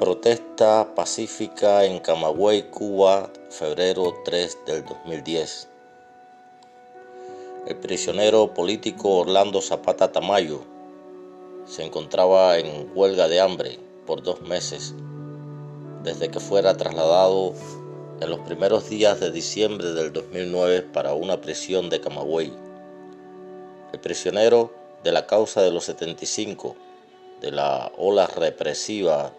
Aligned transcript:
Protesta 0.00 0.94
pacífica 0.94 1.84
en 1.84 1.98
Camagüey, 1.98 2.70
Cuba, 2.70 3.30
febrero 3.50 4.14
3 4.24 4.58
del 4.64 4.82
2010. 4.86 5.68
El 7.66 7.76
prisionero 7.76 8.54
político 8.54 9.18
Orlando 9.18 9.60
Zapata 9.60 10.10
Tamayo 10.10 10.62
se 11.66 11.84
encontraba 11.84 12.56
en 12.56 12.90
huelga 12.94 13.28
de 13.28 13.40
hambre 13.40 13.78
por 14.06 14.22
dos 14.22 14.40
meses 14.40 14.94
desde 16.02 16.30
que 16.30 16.40
fuera 16.40 16.78
trasladado 16.78 17.52
en 18.22 18.30
los 18.30 18.40
primeros 18.40 18.88
días 18.88 19.20
de 19.20 19.30
diciembre 19.30 19.92
del 19.92 20.14
2009 20.14 20.80
para 20.80 21.12
una 21.12 21.42
prisión 21.42 21.90
de 21.90 22.00
Camagüey. 22.00 22.50
El 23.92 24.00
prisionero 24.00 24.72
de 25.04 25.12
la 25.12 25.26
causa 25.26 25.60
de 25.60 25.70
los 25.70 25.84
75, 25.84 26.74
de 27.42 27.50
la 27.50 27.92
ola 27.98 28.26
represiva 28.28 29.34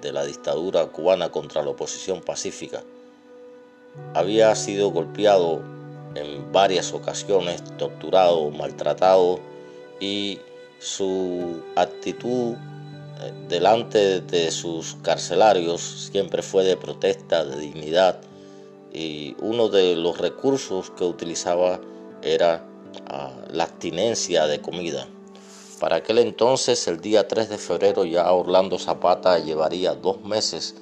de 0.00 0.12
la 0.12 0.24
dictadura 0.24 0.86
cubana 0.86 1.30
contra 1.30 1.62
la 1.62 1.70
oposición 1.70 2.20
pacífica. 2.20 2.82
Había 4.14 4.54
sido 4.54 4.90
golpeado 4.90 5.62
en 6.14 6.52
varias 6.52 6.92
ocasiones, 6.92 7.62
torturado, 7.76 8.50
maltratado 8.50 9.40
y 10.00 10.40
su 10.78 11.62
actitud 11.76 12.54
eh, 12.54 13.32
delante 13.48 14.20
de 14.20 14.50
sus 14.50 14.96
carcelarios 15.02 15.80
siempre 16.10 16.42
fue 16.42 16.64
de 16.64 16.76
protesta, 16.76 17.44
de 17.44 17.58
dignidad 17.58 18.20
y 18.92 19.36
uno 19.40 19.68
de 19.68 19.96
los 19.96 20.18
recursos 20.18 20.90
que 20.90 21.04
utilizaba 21.04 21.80
era 22.22 22.66
ah, 23.06 23.32
la 23.50 23.64
abstinencia 23.64 24.46
de 24.46 24.60
comida. 24.60 25.06
Para 25.82 25.96
aquel 25.96 26.18
entonces, 26.18 26.86
el 26.86 27.00
día 27.00 27.26
3 27.26 27.48
de 27.48 27.58
febrero, 27.58 28.04
ya 28.04 28.32
Orlando 28.32 28.78
Zapata 28.78 29.40
llevaría 29.40 29.96
dos 29.96 30.22
meses 30.22 30.76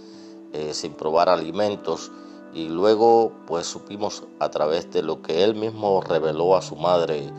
eh, 0.53 0.75
sin 0.75 0.93
probar 0.93 1.31
alimentos 1.31 2.13
y 2.53 2.69
luego 2.69 3.33
pues 3.47 3.67
supimos 3.67 4.25
a 4.41 4.51
través 4.51 4.93
de 4.93 5.03
lo 5.03 5.23
que 5.23 5.43
él 5.43 5.55
mismo 5.55 6.03
reveló 6.03 6.55
a 6.55 6.61
su 6.61 6.77
madre 6.77 7.31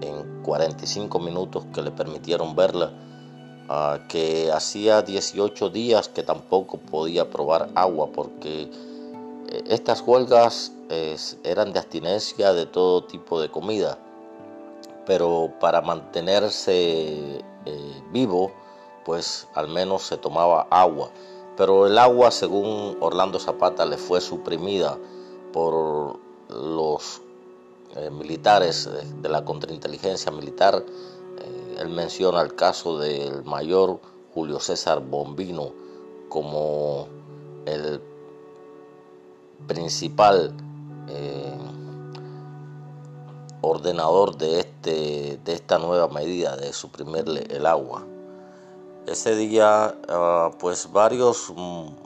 en 0.00 0.42
45 0.42 1.20
minutos 1.20 1.64
que 1.72 1.82
le 1.82 1.92
permitieron 1.92 2.56
verla, 2.56 2.92
que 4.08 4.50
hacía 4.50 5.02
18 5.02 5.70
días 5.70 6.08
que 6.08 6.24
tampoco 6.24 6.78
podía 6.78 7.30
probar 7.30 7.68
agua 7.76 8.08
porque 8.12 8.62
eh, 9.52 9.62
estas 9.68 10.00
huelgas 10.00 10.72
eran 11.44 11.72
de 11.72 11.78
abstinencia 11.78 12.52
de 12.52 12.66
todo 12.66 13.04
tipo 13.04 13.40
de 13.40 13.52
comida 13.52 13.98
pero 15.06 15.52
para 15.60 15.80
mantenerse 15.80 17.38
eh, 17.66 18.02
vivo, 18.12 18.52
pues 19.04 19.48
al 19.54 19.68
menos 19.68 20.02
se 20.02 20.16
tomaba 20.16 20.66
agua. 20.70 21.10
Pero 21.56 21.86
el 21.86 21.98
agua, 21.98 22.30
según 22.30 22.96
Orlando 23.00 23.38
Zapata, 23.38 23.84
le 23.84 23.96
fue 23.96 24.20
suprimida 24.20 24.98
por 25.52 26.18
los 26.48 27.20
eh, 27.96 28.10
militares 28.10 28.88
de 29.22 29.28
la 29.28 29.44
contrainteligencia 29.44 30.32
militar. 30.32 30.84
Eh, 31.38 31.76
él 31.80 31.88
menciona 31.90 32.40
el 32.40 32.54
caso 32.54 32.98
del 32.98 33.44
mayor 33.44 34.00
Julio 34.34 34.58
César 34.58 35.00
Bombino 35.00 35.72
como 36.28 37.06
el 37.66 38.00
principal 39.68 40.52
ordenador 43.66 44.36
de, 44.36 44.60
este, 44.60 45.38
de 45.44 45.52
esta 45.52 45.78
nueva 45.78 46.08
medida 46.08 46.56
de 46.56 46.72
suprimirle 46.72 47.46
el 47.50 47.66
agua. 47.66 48.04
Ese 49.06 49.36
día, 49.36 49.94
ah, 50.08 50.50
pues 50.58 50.90
varios 50.90 51.52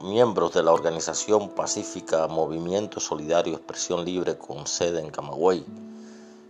miembros 0.03 0.53
de 0.53 0.65
la 0.65 0.73
organización 0.73 1.51
pacífica 1.51 2.27
Movimiento 2.27 2.99
Solidario 2.99 3.55
Expresión 3.55 4.05
Libre 4.05 4.37
con 4.37 4.67
sede 4.67 5.01
en 5.01 5.11
Camagüey 5.11 5.65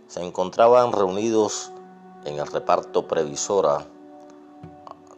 se 0.07 0.23
encontraban 0.25 0.91
reunidos 0.91 1.71
en 2.25 2.39
el 2.39 2.47
reparto 2.47 3.07
Previsora 3.07 3.85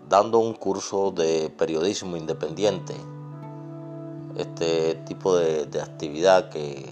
dando 0.09 0.39
un 0.39 0.53
curso 0.53 1.11
de 1.11 1.49
periodismo 1.57 2.17
independiente. 2.17 2.93
Este 4.35 4.95
tipo 5.05 5.37
de, 5.37 5.81
actividad 5.81 6.49
que, 6.49 6.89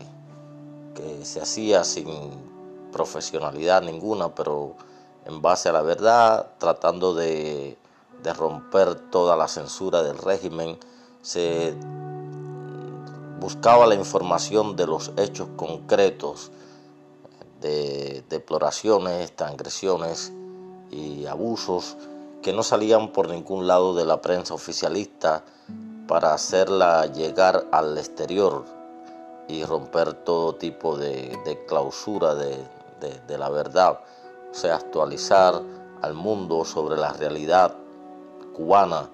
que 0.96 1.26
se 1.26 1.42
hacía 1.42 1.84
sin 1.84 2.08
profesionalidad 2.92 3.82
ninguna, 3.82 4.34
pero 4.34 4.76
en 5.26 5.42
base 5.42 5.70
a 5.70 5.72
la 5.72 5.82
verdad, 5.82 6.54
tratando 6.58 7.14
de, 7.14 7.78
romper 8.38 8.96
toda 9.12 9.38
la 9.38 9.48
censura 9.48 10.04
del 10.04 10.18
régimen, 10.18 10.78
se 11.22 11.74
buscaba 13.40 13.88
la 13.88 13.96
información 13.96 14.76
de 14.76 14.88
los 14.88 15.12
hechos 15.18 15.48
concretos 15.56 16.52
de 17.62 18.24
deploraciones, 18.30 19.36
transgresiones 19.36 20.32
y 20.92 21.26
abusos 21.28 21.96
que 22.42 22.54
no 22.54 22.64
salían 22.64 23.12
por 23.12 23.30
ningún 23.30 23.68
lado 23.68 23.94
de 23.94 24.06
la 24.06 24.22
prensa 24.22 24.54
oficialista 24.54 25.44
para 26.08 26.34
hacerla 26.34 27.06
llegar 27.06 27.68
al 27.72 27.98
exterior 27.98 28.66
y 29.48 29.64
romper 29.64 30.14
todo 30.14 30.56
tipo 30.56 30.98
de, 30.98 31.38
de 31.46 31.66
clausura 31.66 32.36
de, 32.36 32.58
de, 33.00 33.38
la 33.38 33.50
verdad, 33.50 34.00
o 34.52 34.54
sea, 34.54 34.76
actualizar 34.76 35.62
al 36.02 36.14
mundo 36.14 36.66
sobre 36.66 36.98
la 36.98 37.14
realidad 37.14 37.76
cubana, 38.54 39.10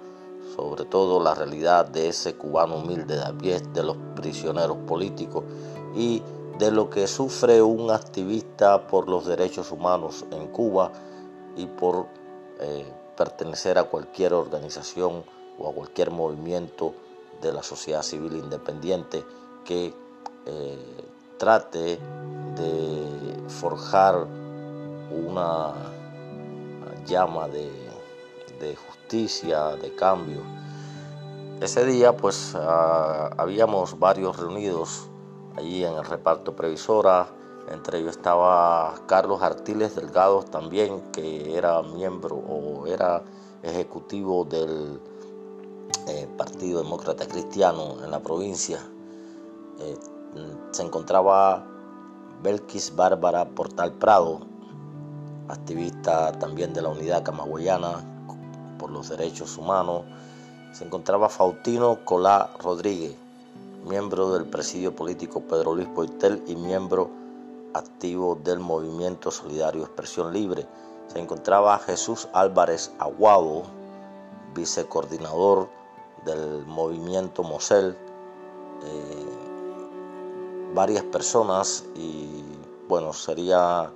sobre 0.55 0.85
todo 0.85 1.21
la 1.21 1.33
realidad 1.33 1.87
de 1.87 2.09
ese 2.09 2.35
cubano 2.35 2.77
humilde 2.77 3.15
de 3.15 3.59
de 3.59 3.83
los 3.83 3.97
prisioneros 4.15 4.77
políticos 4.87 5.43
y 5.95 6.21
de 6.57 6.71
lo 6.71 6.89
que 6.89 7.07
sufre 7.07 7.61
un 7.61 7.91
activista 7.91 8.87
por 8.87 9.09
los 9.09 9.25
derechos 9.25 9.71
humanos 9.71 10.25
en 10.31 10.47
Cuba 10.47 10.91
y 11.57 11.65
por 11.65 12.07
eh, 12.59 12.85
pertenecer 13.17 13.77
a 13.77 13.83
cualquier 13.83 14.33
organización 14.33 15.23
o 15.59 15.69
a 15.69 15.73
cualquier 15.73 16.11
movimiento 16.11 16.93
de 17.41 17.51
la 17.51 17.63
sociedad 17.63 18.01
civil 18.03 18.37
independiente 18.37 19.25
que 19.65 19.93
eh, 20.45 21.05
trate 21.37 21.99
de 22.55 23.43
forjar 23.49 24.27
una 25.11 25.73
llama 27.05 27.47
de, 27.47 28.75
justicia, 28.75 29.75
de 29.75 29.93
cambio. 29.95 30.41
Ese 31.61 31.85
día 31.85 32.17
pues 32.17 32.53
ah, 32.55 33.29
habíamos 33.37 33.99
varios 33.99 34.37
reunidos 34.37 35.07
allí 35.55 35.85
en 35.85 35.93
el 35.93 36.05
reparto 36.05 36.55
previsora, 36.55 37.27
entre 37.71 37.99
ellos 37.99 38.17
estaba 38.17 38.93
Carlos 39.07 39.41
Artiles 39.41 39.95
Delgado 39.95 40.43
también, 40.43 41.01
que 41.11 41.57
era 41.57 41.81
miembro 41.81 42.35
o 42.35 42.87
era 42.87 43.23
ejecutivo 43.63 44.45
del 44.45 44.99
eh, 46.07 46.27
Partido 46.37 46.81
Demócrata 46.81 47.27
Cristiano 47.27 48.03
en 48.03 48.11
la 48.11 48.19
provincia. 48.19 48.79
Eh, 49.79 49.97
se 50.71 50.83
encontraba 50.83 51.65
Belkis 52.45 52.95
Bárbara 52.95 53.43
Portal 53.43 53.91
Prado, 53.93 54.41
activista 55.47 56.31
también 56.33 56.75
de 56.75 56.83
la 56.83 56.89
unidad 56.89 57.23
camagüeyana 57.23 58.03
por 58.77 58.91
los 58.91 59.09
derechos 59.09 59.57
humanos. 59.57 60.03
Se 60.71 60.85
encontraba 60.85 61.27
Faustino 61.27 62.05
Colá 62.05 62.51
Rodríguez, 62.59 63.15
miembro 63.83 64.31
del 64.31 64.45
presidio 64.45 64.95
político 64.95 65.41
Pedro 65.41 65.73
Luis 65.73 65.87
Poitel 65.87 66.43
y 66.45 66.55
miembro 66.55 67.09
activo 67.73 68.37
del 68.43 68.59
movimiento 68.59 69.31
solidario 69.31 69.81
Expresión 69.81 70.31
Libre. 70.31 70.67
Se 71.07 71.17
encontraba 71.17 71.79
Jesús 71.79 72.27
Álvarez 72.31 72.91
Aguado, 72.99 73.63
vicecoordinador 74.53 75.67
del 76.25 76.63
movimiento 76.67 77.41
Mosel. 77.41 77.97
Eh, 78.83 79.34
varias 80.75 81.03
personas 81.05 81.85
y 81.95 82.43
bueno, 82.89 83.13
sería 83.13 83.91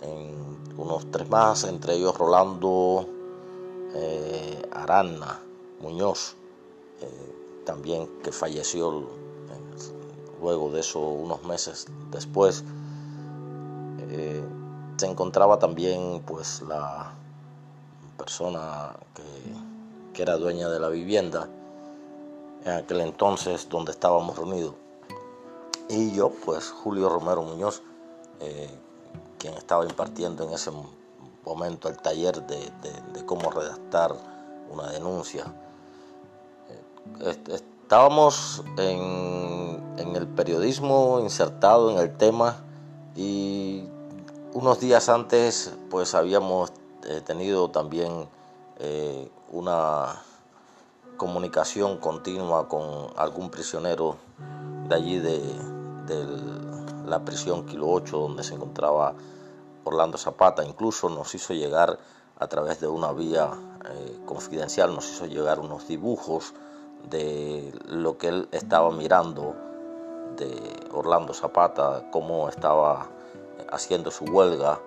en 0.00 0.56
unos 0.78 1.08
tres 1.12 1.28
más, 1.28 1.64
entre 1.64 1.94
ellos 1.94 2.16
Rolando 2.16 3.06
eh, 3.94 4.62
Arana 4.72 5.40
Muñoz, 5.80 6.34
eh, 7.02 7.62
también 7.66 8.08
que 8.24 8.32
falleció 8.32 9.00
eh, 9.00 9.04
luego 10.40 10.70
de 10.70 10.80
eso 10.80 11.00
unos 11.00 11.44
meses 11.44 11.86
después. 12.10 12.64
se 14.96 15.06
encontraba 15.06 15.58
también 15.58 16.22
pues 16.24 16.62
la 16.62 17.12
persona 18.16 18.94
que, 19.14 19.22
que 20.12 20.22
era 20.22 20.36
dueña 20.36 20.68
de 20.68 20.78
la 20.78 20.88
vivienda 20.88 21.48
en 22.64 22.72
aquel 22.72 23.00
entonces 23.00 23.68
donde 23.68 23.90
estábamos 23.90 24.36
reunidos 24.36 24.74
y 25.92 26.10
yo, 26.12 26.30
pues 26.30 26.70
Julio 26.70 27.10
Romero 27.10 27.42
Muñoz, 27.42 27.82
eh, 28.40 28.70
quien 29.38 29.52
estaba 29.54 29.84
impartiendo 29.84 30.42
en 30.44 30.54
ese 30.54 30.70
momento 31.44 31.88
el 31.88 31.98
taller 31.98 32.46
de, 32.46 33.26
cómo 33.26 33.50
redactar 33.50 34.14
una 34.70 34.90
denuncia. 34.90 35.44
Eh, 37.20 37.36
estábamos 37.50 38.64
en, 38.78 40.16
el 40.16 40.26
periodismo 40.28 41.20
insertado 41.20 41.90
en 41.90 41.98
el 41.98 42.16
tema 42.16 42.64
y 43.14 43.84
unos 44.54 44.80
días 44.80 45.08
antes 45.08 45.74
pues 45.90 46.14
habíamos 46.14 46.72
eh, 47.04 47.20
tenido 47.24 47.70
también 47.70 48.28
una 49.52 50.20
comunicación 51.16 51.98
continua 51.98 52.68
con 52.68 53.10
algún 53.16 53.48
prisionero 53.48 54.16
de 54.88 54.94
allí 54.96 55.18
de, 55.20 55.71
la 57.06 57.24
prisión 57.24 57.66
Kilo 57.66 57.88
8 57.90 58.16
donde 58.16 58.44
se 58.44 58.54
encontraba 58.54 59.14
Orlando 59.84 60.18
Zapata. 60.18 60.64
Incluso 60.64 61.08
nos 61.08 61.34
hizo 61.34 61.54
llegar 61.54 61.98
a 62.38 62.46
través 62.48 62.80
de 62.80 62.88
una 62.88 63.12
vía 63.12 63.50
eh, 63.90 64.20
confidencial, 64.26 64.94
nos 64.94 65.10
hizo 65.10 65.26
llegar 65.26 65.60
unos 65.60 65.86
dibujos 65.86 66.54
de 67.10 67.72
lo 67.86 68.18
que 68.18 68.28
él 68.28 68.48
estaba 68.52 68.90
mirando 68.90 69.54
de 70.36 70.88
Orlando 70.92 71.34
Zapata, 71.34 72.08
cómo 72.10 72.48
estaba 72.48 73.08
haciendo 73.70 74.10
su 74.10 74.24
huelga. 74.24 74.80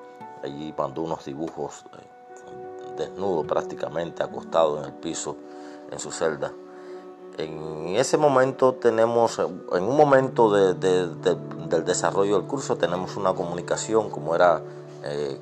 Allí 0.44 0.74
mandó 0.78 1.02
unos 1.02 1.26
dibujos 1.26 1.86
eh, 1.94 2.96
desnudo 2.98 3.44
prácticamente, 3.44 4.24
acostado 4.24 4.80
en 4.80 4.86
el 4.86 4.94
piso, 4.94 5.38
en 5.92 6.00
su 6.00 6.12
celda. 6.12 6.54
En 7.38 7.96
ese 7.98 8.18
momento 8.18 8.76
tenemos, 8.76 9.40
en 9.40 9.84
un 9.84 9.98
momento 9.98 10.54
del 10.54 11.86
desarrollo 11.86 12.38
del 12.40 12.48
curso, 12.48 12.78
tenemos 12.78 13.18
una 13.18 13.34
comunicación 13.34 14.10
como 14.10 14.36
era, 14.36 14.62
eh, 15.04 15.38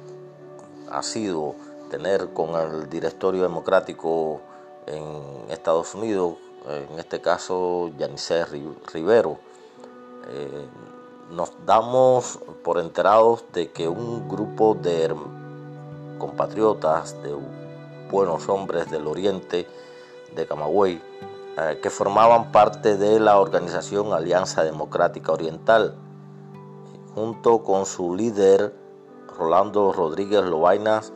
ha 0.90 1.04
sido 1.04 1.54
tener 1.92 2.30
con 2.34 2.56
el 2.60 2.90
directorio 2.90 3.44
democrático 3.44 4.42
en 4.88 5.52
Estados 5.52 5.94
Unidos, 5.94 6.36
en 6.68 6.98
este 6.98 7.22
caso 7.22 7.92
Yanisé 7.98 8.46
Rivero. 8.92 9.38
Eh, 10.30 10.66
nos 11.30 11.52
damos 11.66 12.40
por 12.64 12.80
enterados 12.80 13.44
de 13.54 13.72
que 13.72 13.88
un 13.88 14.28
grupo 14.28 14.74
de 14.74 15.16
compatriotas, 16.18 17.22
de 17.22 17.36
buenos 18.10 18.50
hombres 18.50 18.90
del 18.90 19.08
oriente 19.08 19.68
de 20.36 20.48
Camagüey, 20.48 21.02
eh, 21.58 21.80
que 21.82 21.90
formaban 21.90 22.52
parte 22.52 22.98
de 22.98 23.20
la 23.20 23.40
organización 23.40 24.12
Alianza 24.12 24.64
Democrática 24.64 25.32
Oriental, 25.32 25.96
junto 27.14 27.64
con 27.64 27.86
su 27.86 28.16
líder 28.16 28.74
Rolando 29.38 29.94
Rodríguez 29.94 30.44
Lobainas, 30.44 31.14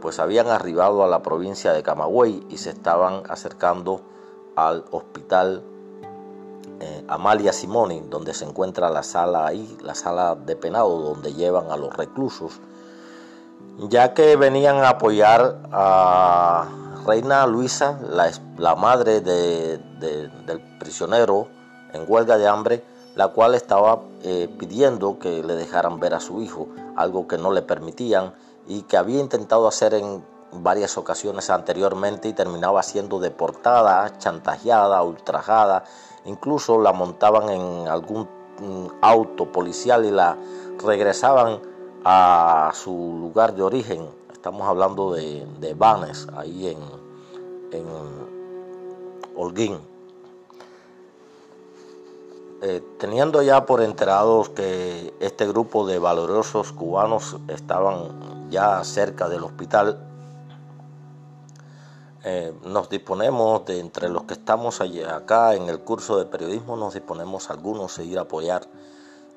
pues 0.00 0.18
habían 0.18 0.48
arribado 0.48 1.02
a 1.02 1.08
la 1.08 1.22
provincia 1.22 1.72
de 1.72 1.82
Camagüey 1.82 2.46
y 2.50 2.58
se 2.58 2.70
estaban 2.70 3.22
acercando 3.28 4.02
al 4.56 4.84
hospital 4.90 5.62
eh, 6.80 7.04
Amalia 7.08 7.52
Simoni, 7.52 8.00
donde 8.08 8.34
se 8.34 8.44
encuentra 8.44 8.90
la 8.90 9.02
sala 9.02 9.46
ahí, 9.46 9.76
la 9.82 9.94
sala 9.94 10.34
de 10.36 10.54
penado 10.54 11.00
donde 11.00 11.32
llevan 11.32 11.70
a 11.72 11.76
los 11.76 11.96
reclusos, 11.96 12.60
ya 13.78 14.14
que 14.14 14.36
venían 14.36 14.76
a 14.76 14.90
apoyar 14.90 15.58
a 15.72 16.66
Reina 17.08 17.46
Luisa, 17.46 17.98
la, 18.58 18.76
madre 18.76 19.22
del 19.22 20.60
prisionero 20.78 21.48
en 21.94 22.04
huelga 22.06 22.36
de 22.36 22.46
hambre, 22.46 22.84
la 23.14 23.28
cual 23.28 23.54
estaba 23.54 24.02
eh, 24.22 24.54
pidiendo 24.58 25.18
que 25.18 25.42
le 25.42 25.54
dejaran 25.54 26.00
ver 26.00 26.12
a 26.12 26.20
su 26.20 26.42
hijo, 26.42 26.68
algo 26.96 27.26
que 27.26 27.38
no 27.38 27.50
le 27.50 27.62
permitían 27.62 28.34
y 28.66 28.82
que 28.82 28.98
había 28.98 29.20
intentado 29.20 29.66
hacer 29.66 29.94
en 29.94 30.22
varias 30.52 30.98
ocasiones 30.98 31.48
anteriormente 31.48 32.28
y 32.28 32.34
terminaba 32.34 32.82
siendo 32.82 33.20
deportada, 33.20 34.18
chantajeada, 34.18 35.02
ultrajada 35.02 35.84
incluso 36.26 36.78
la 36.78 36.92
montaban 36.92 37.48
en 37.48 37.88
algún 37.88 38.28
mm, 38.60 38.86
auto 39.00 39.50
policial 39.50 40.04
y 40.04 40.10
la 40.10 40.36
regresaban 40.84 41.60
a 42.04 42.70
su 42.74 42.92
lugar 43.18 43.54
de 43.54 43.62
origen. 43.62 44.17
Estamos 44.38 44.68
hablando 44.68 45.14
de, 45.14 45.44
de 45.58 45.74
Banes, 45.74 46.28
ahí 46.36 46.68
en, 46.68 46.78
en 47.72 47.84
Holguín. 49.34 49.80
Eh, 52.62 52.80
teniendo 53.00 53.42
ya 53.42 53.66
por 53.66 53.82
enterados 53.82 54.50
que 54.50 55.12
este 55.18 55.44
grupo 55.48 55.88
de 55.88 55.98
valorosos 55.98 56.70
cubanos 56.70 57.36
estaban 57.48 58.48
ya 58.48 58.84
cerca 58.84 59.28
del 59.28 59.42
hospital, 59.42 60.06
eh, 62.22 62.54
nos 62.64 62.88
disponemos 62.88 63.64
de 63.66 63.80
entre 63.80 64.08
los 64.08 64.22
que 64.22 64.34
estamos 64.34 64.80
acá 64.80 65.56
en 65.56 65.68
el 65.68 65.80
curso 65.80 66.16
de 66.16 66.26
periodismo, 66.26 66.76
nos 66.76 66.94
disponemos 66.94 67.50
algunos 67.50 67.98
a 67.98 68.04
ir 68.04 68.20
a 68.20 68.22
apoyar 68.22 68.62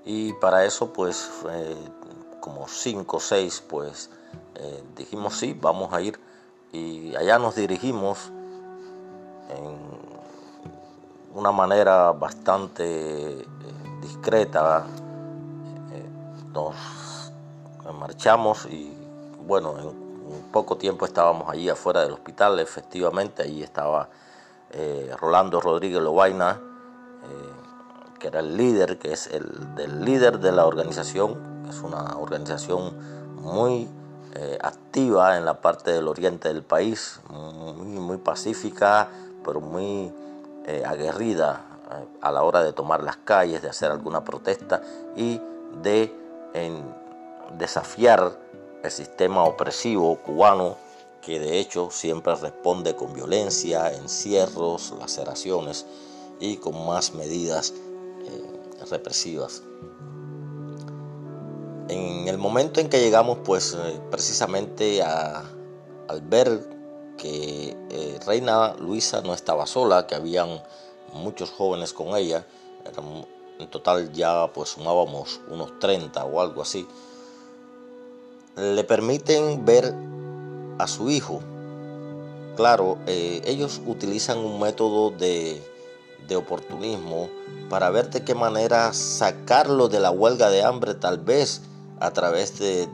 y 0.05 0.33
para 0.33 0.63
eso 0.63 0.93
pues 0.93 1.27
como 2.39 2.67
cinco 2.67 3.17
o 3.17 3.19
seis 3.19 3.63
pues 3.67 4.11
eh, 4.55 4.83
dijimos 4.95 5.37
sí, 5.37 5.57
vamos 5.59 5.93
a 5.93 6.01
ir 6.01 6.19
y 6.71 7.15
allá 7.15 7.37
nos 7.39 7.55
dirigimos 7.55 8.31
en 9.49 9.77
una 11.33 11.51
manera 11.51 12.11
bastante 12.11 13.41
eh, 13.41 13.45
discreta, 14.01 14.85
nos 16.53 16.75
marchamos 17.97 18.65
y 18.65 18.93
bueno, 19.45 19.77
en 19.79 20.11
poco 20.51 20.77
tiempo 20.77 21.05
estábamos 21.05 21.49
allí 21.49 21.69
afuera 21.69 22.01
del 22.01 22.11
hospital, 22.11 22.59
efectivamente, 22.59 23.43
allí 23.43 23.63
estaba 23.63 24.09
eh, 24.71 25.13
Rolando 25.19 25.59
Rodríguez 25.59 26.01
Lobaina, 26.01 26.59
eh, 27.23 28.19
que 28.19 28.27
era 28.27 28.39
el 28.39 28.55
líder, 28.55 28.99
que 28.99 29.13
es 29.13 29.27
el 29.27 29.75
del 29.75 30.05
líder 30.05 30.39
de 30.39 30.51
la 30.51 30.65
organización, 30.65 31.63
que 31.63 31.71
es 31.71 31.81
una 31.81 32.17
organización 32.17 32.95
muy 33.41 33.89
eh, 34.35 34.57
activa 34.61 35.37
en 35.37 35.45
la 35.45 35.61
parte 35.61 35.91
del 35.91 36.07
oriente 36.07 36.47
del 36.47 36.63
país, 36.63 37.19
muy, 37.29 38.17
pacífica, 38.17 39.09
pero 39.43 39.61
muy 39.61 40.13
aguerrida 40.85 41.65
a 42.21 42.31
la 42.31 42.43
hora 42.43 42.63
de 42.63 42.71
tomar 42.71 43.03
las 43.03 43.17
calles, 43.17 43.61
de 43.61 43.69
hacer 43.69 43.91
alguna 43.91 44.23
protesta 44.23 44.81
y 45.15 45.41
de 45.81 46.13
desafiar 47.57 48.31
el 48.83 48.91
sistema 48.91 49.43
opresivo 49.43 50.15
cubano 50.17 50.77
que 51.21 51.39
de 51.39 51.59
hecho 51.59 51.89
siempre 51.91 52.35
responde 52.35 52.95
con 52.95 53.13
violencia, 53.13 53.93
encierros, 53.93 54.93
laceraciones 54.99 55.85
y 56.39 56.57
con 56.57 56.85
más 56.85 57.13
medidas 57.13 57.73
eh, 58.25 58.85
represivas. 58.89 59.61
En 61.89 62.27
el 62.27 62.37
momento 62.37 62.79
en 62.79 62.89
que 62.89 62.99
llegamos, 62.99 63.39
pues 63.43 63.73
eh, 63.73 63.99
precisamente 64.09 65.01
al 65.01 66.21
ver 66.23 66.67
que 67.17 67.77
eh, 67.89 68.19
Reina 68.25 68.73
Luisa 68.79 69.21
no 69.21 69.33
estaba 69.33 69.67
sola, 69.67 70.07
que 70.07 70.15
habían 70.15 70.61
muchos 71.13 71.51
jóvenes 71.51 71.93
con 71.93 72.15
ella, 72.15 72.45
en 73.59 73.69
total 73.69 74.11
ya 74.11 74.51
pues 74.53 74.69
sumábamos 74.69 75.39
unos 75.49 75.77
30 75.79 76.25
o 76.25 76.41
algo 76.41 76.61
así, 76.61 76.87
le 78.55 78.83
permiten 78.83 79.65
ver 79.65 79.93
a 80.77 80.87
su 80.87 81.09
hijo. 81.09 81.41
Claro, 82.55 82.97
eh, 83.07 83.41
ellos 83.45 83.81
utilizan 83.85 84.39
un 84.39 84.59
método 84.59 85.11
de, 85.11 85.61
oportunismo 86.35 87.27
para 87.69 87.89
ver 87.89 88.09
de 88.09 88.23
qué 88.23 88.35
manera 88.35 88.93
sacarlo 88.93 89.89
de 89.89 89.99
la 89.99 90.11
huelga 90.11 90.49
de 90.49 90.63
hambre, 90.63 90.93
tal 90.93 91.17
vez 91.17 91.61
a 92.01 92.11
través 92.11 92.59
de, 92.59 92.87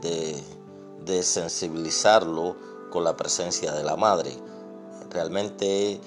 de 1.04 1.22
sensibilizarlo 1.22 2.56
con 2.90 3.04
la 3.04 3.16
presencia 3.16 3.72
de 3.72 3.82
la 3.82 3.96
madre. 3.96 4.32
Realmente 5.10 5.92
eh, 5.92 6.00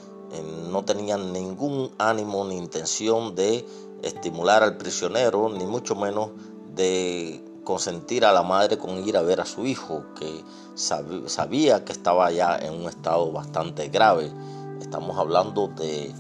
no 0.69 0.85
tenían 0.85 1.33
ningún 1.33 1.91
ánimo 1.97 2.45
ni 2.45 2.57
intención 2.57 3.35
de 3.35 3.65
estimular 4.03 4.63
al 4.63 4.77
prisionero, 4.77 5.49
ni 5.49 5.65
mucho 5.65 5.95
menos 5.95 6.29
de 6.73 7.43
consentir 7.63 8.25
a 8.25 8.31
la 8.31 8.43
madre 8.43 8.77
con 8.77 9.05
ir 9.07 9.17
a 9.17 9.21
ver 9.21 9.41
a 9.41 9.45
su 9.45 9.65
hijo, 9.65 10.03
que 10.17 10.43
sabía 10.75 11.83
que 11.83 11.91
estaba 11.91 12.31
ya 12.31 12.57
en 12.57 12.73
un 12.73 12.87
estado 12.87 13.31
bastante 13.31 13.89
grave. 13.89 14.31
Estamos 14.79 15.17
hablando 15.17 15.67
de, 15.67 16.13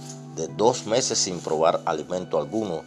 dos 0.57 0.87
meses 0.87 1.19
sin 1.19 1.39
probar 1.39 1.81
alimento 1.85 2.39
alguno 2.39 2.81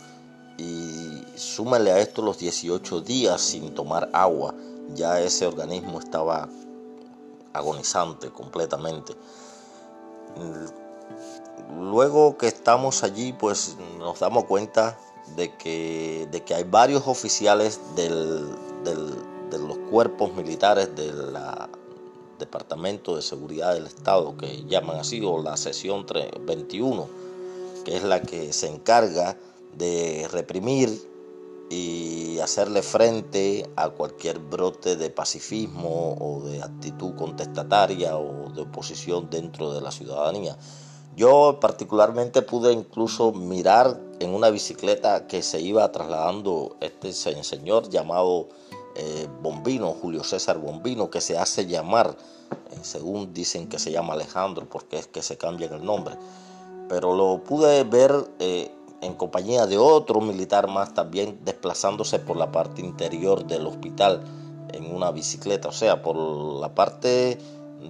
y 0.58 1.22
súmale 1.36 1.90
a 1.90 1.98
esto 1.98 2.22
los 2.22 2.38
18 2.38 3.00
días 3.00 3.40
sin 3.40 3.74
tomar 3.74 4.10
agua. 4.12 4.54
Ya 4.94 5.20
ese 5.20 5.46
organismo 5.46 5.98
estaba 5.98 6.48
agonizante 7.52 8.30
completamente. 8.30 9.14
Luego 11.78 12.36
que 12.36 12.46
estamos 12.46 13.02
allí, 13.02 13.32
pues 13.32 13.76
nos 13.98 14.20
damos 14.20 14.44
cuenta 14.44 14.98
de 15.36 15.56
que, 15.56 16.28
de 16.30 16.42
que 16.44 16.54
hay 16.54 16.64
varios 16.64 17.06
oficiales 17.06 17.80
de 17.94 18.10
los 18.10 19.78
cuerpos 19.90 20.34
militares 20.34 20.94
del 20.94 21.36
Departamento 22.38 23.16
de 23.16 23.22
Seguridad 23.22 23.74
del 23.74 23.86
Estado, 23.86 24.36
que 24.36 24.64
llaman 24.64 24.98
así, 24.98 25.20
o 25.24 25.42
la 25.42 25.56
sesión 25.56 26.04
21, 26.40 27.08
que 27.84 27.96
es 27.96 28.02
la 28.02 28.20
que 28.20 28.52
se 28.52 28.68
encarga 28.68 29.36
de 29.76 30.28
reprimir 30.30 30.90
y 31.70 32.38
hacerle 32.40 32.82
frente 32.82 33.68
a 33.76 33.90
cualquier 33.90 34.38
brote 34.38 34.96
de 34.96 35.10
pacifismo 35.10 36.16
o 36.20 36.42
de 36.44 36.62
actitud 36.62 37.14
contestataria 37.14 38.16
o 38.18 38.50
de 38.50 38.62
oposición 38.62 39.28
dentro 39.30 39.72
de 39.72 39.80
la 39.80 39.90
ciudadanía. 39.90 40.56
Yo 41.16 41.58
particularmente 41.60 42.42
pude 42.42 42.72
incluso 42.72 43.32
mirar 43.32 44.00
en 44.18 44.34
una 44.34 44.50
bicicleta 44.50 45.26
que 45.26 45.42
se 45.42 45.60
iba 45.60 45.90
trasladando 45.92 46.76
este 46.80 47.12
señor 47.12 47.88
llamado 47.88 48.48
eh, 48.96 49.28
Bombino, 49.42 49.92
Julio 49.92 50.24
César 50.24 50.58
Bombino, 50.58 51.10
que 51.10 51.20
se 51.20 51.38
hace 51.38 51.66
llamar, 51.66 52.16
eh, 52.70 52.78
según 52.82 53.32
dicen 53.32 53.68
que 53.68 53.78
se 53.78 53.92
llama 53.92 54.14
Alejandro, 54.14 54.68
porque 54.68 54.98
es 54.98 55.06
que 55.06 55.22
se 55.22 55.36
cambia 55.36 55.68
el 55.68 55.84
nombre, 55.84 56.16
pero 56.88 57.14
lo 57.14 57.42
pude 57.42 57.84
ver 57.84 58.12
eh, 58.40 58.72
en 59.04 59.14
compañía 59.14 59.66
de 59.66 59.78
otro 59.78 60.20
militar 60.20 60.68
más 60.68 60.94
también 60.94 61.38
desplazándose 61.44 62.18
por 62.18 62.36
la 62.36 62.50
parte 62.50 62.80
interior 62.80 63.46
del 63.46 63.66
hospital 63.66 64.22
en 64.72 64.94
una 64.94 65.10
bicicleta, 65.10 65.68
o 65.68 65.72
sea, 65.72 66.02
por 66.02 66.16
la 66.16 66.74
parte 66.74 67.38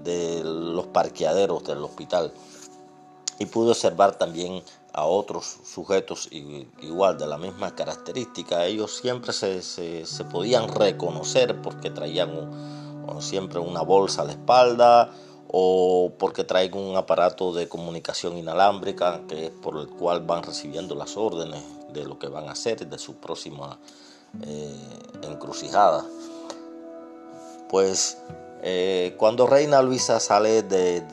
de 0.02 0.42
los 0.44 0.86
parqueaderos 0.88 1.64
del 1.64 1.78
hospital 1.78 2.32
y 3.38 3.46
pude 3.46 3.70
observar 3.70 4.16
también 4.16 4.62
a 4.92 5.04
otros 5.04 5.58
sujetos 5.64 6.28
igual 6.30 7.18
de 7.18 7.26
la 7.26 7.36
misma 7.36 7.74
característica. 7.74 8.64
Ellos 8.64 8.96
siempre 8.96 9.32
se, 9.32 9.62
se, 9.62 10.24
podían 10.24 10.68
reconocer 10.68 11.60
porque 11.60 11.90
traían 11.90 13.02
siempre 13.18 13.58
una 13.58 13.82
bolsa 13.82 14.22
a 14.22 14.24
la 14.26 14.32
espalda 14.32 15.10
o 15.56 16.10
porque 16.18 16.42
traen 16.42 16.76
un 16.76 16.96
aparato 16.96 17.52
de 17.52 17.68
comunicación 17.68 18.36
inalámbrica 18.36 19.20
que 19.28 19.46
es 19.46 19.50
por 19.52 19.78
el 19.78 19.86
cual 19.86 20.20
van 20.26 20.42
recibiendo 20.42 20.96
las 20.96 21.16
órdenes 21.16 21.62
de 21.92 22.04
lo 22.04 22.18
que 22.18 22.26
van 22.26 22.48
a 22.48 22.52
hacer 22.52 22.84
de 22.84 22.98
su 22.98 23.14
próxima 23.14 23.78
eh, 24.42 24.74
encrucijada. 25.22 26.04
Pues 27.68 28.18
eh, 28.64 29.14
cuando 29.16 29.46
Reina 29.46 29.80
Luisa 29.80 30.18
sale 30.18 30.64
de, 30.64 31.04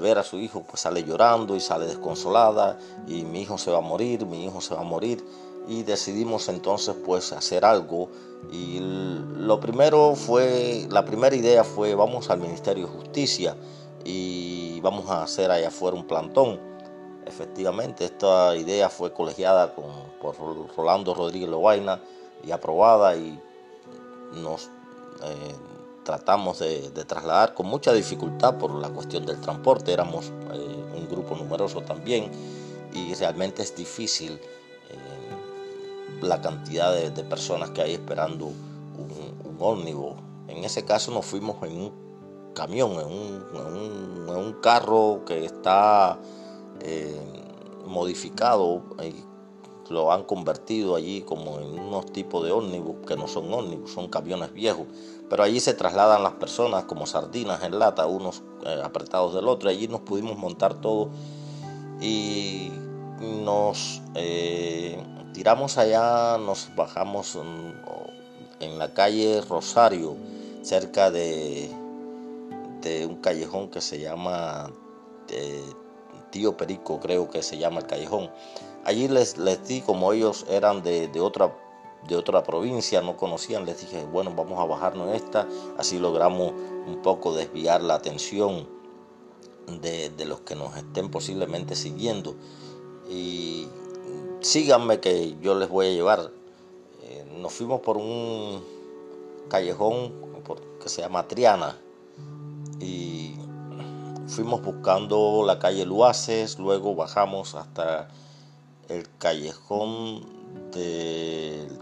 ver 0.00 0.18
a 0.18 0.24
su 0.24 0.40
hijo, 0.40 0.64
pues 0.64 0.80
sale 0.80 1.04
llorando 1.04 1.54
y 1.54 1.60
sale 1.60 1.86
desconsolada 1.86 2.76
y 3.06 3.22
mi 3.22 3.42
hijo 3.42 3.58
se 3.58 3.70
va 3.70 3.78
a 3.78 3.82
morir, 3.82 4.26
mi 4.26 4.44
hijo 4.44 4.60
se 4.60 4.74
va 4.74 4.80
a 4.80 4.84
morir 4.84 5.24
y 5.68 5.82
decidimos 5.82 6.48
entonces 6.48 6.94
pues 7.04 7.32
hacer 7.32 7.64
algo 7.64 8.08
y 8.50 8.78
lo 8.80 9.60
primero 9.60 10.14
fue, 10.14 10.86
la 10.90 11.04
primera 11.04 11.34
idea 11.34 11.64
fue 11.64 11.94
vamos 11.94 12.30
al 12.30 12.40
Ministerio 12.40 12.86
de 12.86 12.92
Justicia 12.92 13.56
y 14.04 14.80
vamos 14.80 15.08
a 15.08 15.22
hacer 15.22 15.50
allá 15.50 15.68
afuera 15.68 15.96
un 15.96 16.06
plantón. 16.06 16.60
Efectivamente, 17.24 18.04
esta 18.04 18.56
idea 18.56 18.88
fue 18.90 19.12
colegiada 19.12 19.74
con, 19.74 19.84
por 20.20 20.34
Rolando 20.76 21.14
Rodríguez 21.14 21.48
Lobaina 21.48 22.02
y 22.44 22.50
aprobada 22.50 23.16
y 23.16 23.40
nos 24.34 24.66
eh, 25.22 25.54
tratamos 26.04 26.58
de, 26.58 26.90
trasladar 27.06 27.54
con 27.54 27.66
mucha 27.66 27.92
dificultad 27.92 28.58
por 28.58 28.74
la 28.74 28.88
cuestión 28.90 29.24
del 29.24 29.40
transporte. 29.40 29.92
Éramos 29.92 30.26
eh, 30.52 30.84
un 30.96 31.08
grupo 31.08 31.36
numeroso 31.36 31.80
también 31.82 32.30
y 32.92 33.14
realmente 33.14 33.62
es 33.62 33.74
difícil 33.76 34.40
la 36.22 36.40
cantidad 36.40 36.94
de, 36.94 37.24
personas 37.24 37.70
que 37.70 37.82
hay 37.82 37.92
esperando 37.94 38.46
un, 38.46 39.56
ómnibus. 39.58 40.14
En 40.48 40.64
ese 40.64 40.84
caso 40.84 41.12
nos 41.12 41.24
fuimos 41.24 41.62
en 41.62 41.80
un 41.80 41.92
camión, 42.54 42.92
en 42.92 44.36
un, 44.36 44.56
carro 44.60 45.24
que 45.24 45.44
está 45.44 46.18
eh, 46.80 47.20
modificado 47.86 48.82
y 49.02 49.14
lo 49.92 50.12
han 50.12 50.24
convertido 50.24 50.96
allí 50.96 51.22
como 51.22 51.58
en 51.58 51.78
unos 51.78 52.06
tipos 52.06 52.44
de 52.44 52.52
ómnibus 52.52 53.06
que 53.06 53.16
no 53.16 53.28
son 53.28 53.52
ómnibus, 53.52 53.92
son 53.92 54.08
camiones 54.08 54.52
viejos 54.52 54.86
pero 55.32 55.44
allí 55.44 55.60
se 55.60 55.72
trasladan 55.72 56.22
las 56.22 56.34
personas 56.34 56.84
como 56.84 57.06
sardinas 57.06 57.62
en 57.62 57.78
lata, 57.78 58.04
unos 58.04 58.42
eh, 58.66 58.82
apretados 58.84 59.32
del 59.32 59.48
otro. 59.48 59.70
Allí 59.70 59.88
nos 59.88 60.02
pudimos 60.02 60.36
montar 60.36 60.74
todo 60.74 61.08
y 62.02 62.70
nos 63.42 64.02
eh, 64.14 65.02
tiramos 65.32 65.78
allá, 65.78 66.38
nos 66.38 66.74
bajamos 66.74 67.36
en, 68.60 68.78
la 68.78 68.94
calle 68.94 69.40
Rosario, 69.40 70.16
cerca 70.62 71.10
de, 71.10 71.70
de 72.80 73.06
un 73.06 73.16
callejón 73.16 73.68
que 73.70 73.80
se 73.80 73.98
llama 73.98 74.70
eh, 75.28 75.64
Tío 76.30 76.56
Perico, 76.56 77.00
creo 77.00 77.28
que 77.28 77.42
se 77.42 77.58
llama 77.58 77.80
el 77.80 77.86
callejón. 77.86 78.30
Allí 78.84 79.08
les, 79.08 79.36
les 79.36 79.66
di, 79.66 79.80
como 79.80 80.12
ellos 80.12 80.46
eran 80.48 80.82
de, 80.82 81.08
de 81.08 81.20
otra 81.20 81.52
de 82.06 82.16
otra 82.16 82.42
provincia, 82.42 83.00
no 83.00 83.16
conocían, 83.16 83.64
les 83.64 83.80
dije, 83.80 84.04
bueno, 84.04 84.32
vamos 84.34 84.58
a 84.58 84.64
bajarnos 84.64 85.14
esta, 85.14 85.46
así 85.78 85.98
logramos 85.98 86.52
un 86.86 87.00
poco 87.02 87.34
desviar 87.34 87.80
la 87.80 87.94
atención 87.94 88.66
de, 89.80 90.12
los 90.26 90.40
que 90.40 90.54
nos 90.54 90.76
estén 90.76 91.10
posiblemente 91.10 91.76
siguiendo. 91.76 92.34
Y 93.08 93.68
síganme 94.42 95.00
que 95.00 95.36
yo 95.40 95.54
les 95.54 95.68
voy 95.68 95.86
a 95.86 95.90
llevar. 95.90 96.30
Eh, 97.04 97.24
nos 97.38 97.52
fuimos 97.52 97.80
por 97.80 97.96
un 97.96 98.62
callejón 99.48 100.12
que 100.80 100.88
se 100.88 101.02
llama 101.02 101.28
Triana 101.28 101.78
y 102.80 103.34
fuimos 104.26 104.62
buscando 104.62 105.44
la 105.46 105.58
calle 105.58 105.86
Luaces, 105.86 106.58
luego 106.58 106.94
bajamos 106.94 107.54
hasta 107.54 108.08
el 108.88 109.06
callejón 109.18 110.26
del 110.72 111.78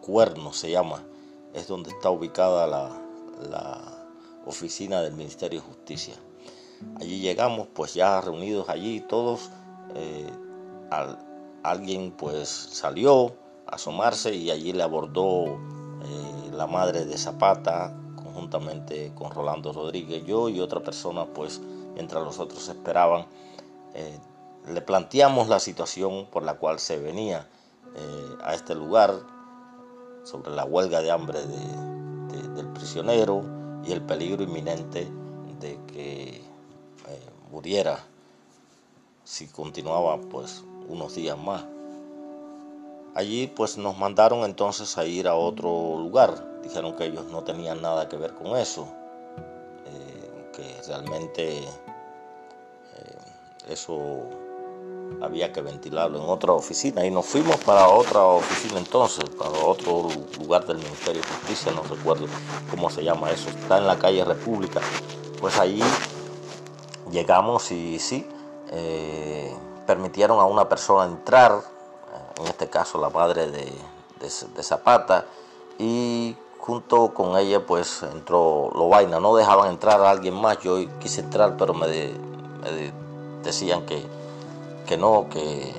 Cuerno 0.00 0.52
se 0.52 0.70
llama, 0.70 1.02
es 1.54 1.68
donde 1.68 1.90
está 1.90 2.10
ubicada 2.10 2.66
la, 2.66 3.98
oficina 4.44 5.00
del 5.00 5.14
Ministerio 5.14 5.60
de 5.60 5.66
Justicia. 5.66 6.14
Allí 7.00 7.20
llegamos, 7.20 7.68
pues 7.72 7.94
ya 7.94 8.20
reunidos 8.20 8.68
allí 8.68 9.00
todos, 9.00 9.50
eh, 9.94 10.26
alguien 11.62 12.12
pues 12.12 12.48
salió 12.48 13.34
a 13.66 13.76
asomarse 13.76 14.34
y 14.34 14.50
allí 14.50 14.72
le 14.72 14.82
abordó 14.82 15.44
eh, 15.46 16.50
la 16.52 16.66
madre 16.66 17.04
de 17.04 17.16
Zapata 17.16 17.96
conjuntamente 18.16 19.12
con 19.14 19.30
Rolando 19.30 19.72
Rodríguez, 19.72 20.24
yo 20.24 20.48
y 20.48 20.60
otra 20.60 20.80
persona, 20.80 21.26
pues 21.26 21.60
mientras 21.94 22.22
los 22.22 22.38
otros 22.38 22.68
esperaban, 22.68 23.26
eh, 23.94 24.18
le 24.68 24.80
planteamos 24.80 25.48
la 25.48 25.58
situación 25.58 26.26
por 26.30 26.42
la 26.42 26.54
cual 26.54 26.78
se 26.78 26.98
venía 26.98 27.48
a 28.42 28.54
este 28.54 28.74
lugar, 28.74 29.12
sobre 30.24 30.52
la 30.52 30.64
huelga 30.64 31.00
de 31.00 31.10
hambre 31.10 31.40
del 32.54 32.68
prisionero 32.68 33.44
y 33.84 33.92
el 33.92 34.02
peligro 34.02 34.42
inminente 34.42 35.08
de 35.60 35.78
que 35.86 36.36
eh, 36.36 37.30
muriera 37.50 38.04
si 39.24 39.48
continuaba 39.48 40.20
pues 40.20 40.64
unos 40.88 41.14
días 41.14 41.38
más. 41.38 41.64
Allí 43.14 43.46
pues 43.46 43.76
nos 43.76 43.98
mandaron 43.98 44.44
entonces 44.44 44.96
a 44.96 45.04
ir 45.04 45.28
a 45.28 45.34
otro 45.34 45.98
lugar. 45.98 46.62
Dijeron 46.62 46.96
que 46.96 47.04
ellos 47.04 47.26
no 47.26 47.42
tenían 47.42 47.82
nada 47.82 48.08
que 48.08 48.16
ver 48.16 48.32
con 48.32 48.56
eso, 48.56 48.86
eh, 49.86 50.50
que 50.54 50.88
realmente 50.88 51.58
eh, 51.58 51.68
eso 53.68 53.98
había 55.20 55.52
que 55.52 55.60
ventilarlo 55.60 56.22
en 56.22 56.28
otra 56.28 56.52
oficina 56.52 57.04
y 57.04 57.10
nos 57.10 57.26
fuimos 57.26 57.56
para 57.58 57.88
otra 57.88 58.22
oficina 58.22 58.78
entonces, 58.78 59.24
para 59.30 59.50
otro 59.50 60.08
lugar 60.38 60.66
del 60.66 60.78
Ministerio 60.78 61.20
de 61.20 61.28
Justicia, 61.28 61.72
no 61.72 61.82
recuerdo 61.82 62.26
cómo 62.70 62.88
se 62.88 63.04
llama 63.04 63.30
eso, 63.30 63.50
está 63.50 63.78
en 63.78 63.86
la 63.86 63.98
calle 63.98 64.24
República. 64.24 64.80
Pues 65.40 65.58
allí 65.58 65.82
llegamos 67.10 67.70
y 67.72 67.98
sí, 67.98 68.26
eh, 68.70 69.54
permitieron 69.86 70.40
a 70.40 70.44
una 70.44 70.68
persona 70.68 71.06
entrar, 71.06 71.52
eh, 71.52 72.40
en 72.40 72.46
este 72.46 72.68
caso 72.68 72.98
la 72.98 73.10
madre 73.10 73.50
de, 73.50 73.72
Zapata, 74.62 75.26
y 75.78 76.36
junto 76.58 77.12
con 77.12 77.36
ella 77.36 77.66
pues 77.66 78.04
entró 78.04 78.70
Lobaina, 78.72 79.18
no 79.18 79.34
dejaban 79.34 79.70
entrar 79.70 80.00
a 80.00 80.10
alguien 80.10 80.34
más, 80.34 80.60
yo 80.60 80.76
quise 81.00 81.22
entrar 81.22 81.56
pero 81.56 81.74
me 81.74 81.88
decían 83.42 83.84
que 83.84 84.06
que 84.86 84.96
no, 84.96 85.26
que, 85.30 85.72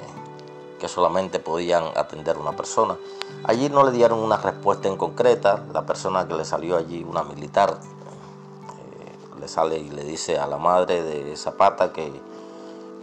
que 0.79 0.87
solamente 0.87 1.39
podían 1.39 1.83
atender 1.95 2.37
una 2.37 2.53
persona. 2.53 2.97
Allí 3.43 3.69
no 3.69 3.83
le 3.83 3.91
dieron 3.91 4.19
una 4.19 4.37
respuesta 4.37 4.87
en 4.87 4.97
concreta, 4.97 5.63
la 5.73 5.85
persona 5.85 6.27
que 6.27 6.35
le 6.35 6.45
salió 6.45 6.77
allí, 6.77 7.03
una 7.03 7.23
militar, 7.23 7.79
eh, 7.79 9.39
le 9.39 9.47
sale 9.47 9.77
y 9.77 9.89
le 9.89 10.03
dice 10.03 10.37
a 10.37 10.47
la 10.47 10.57
madre 10.57 11.03
de 11.03 11.35
Zapata 11.35 11.91
que, 11.91 12.11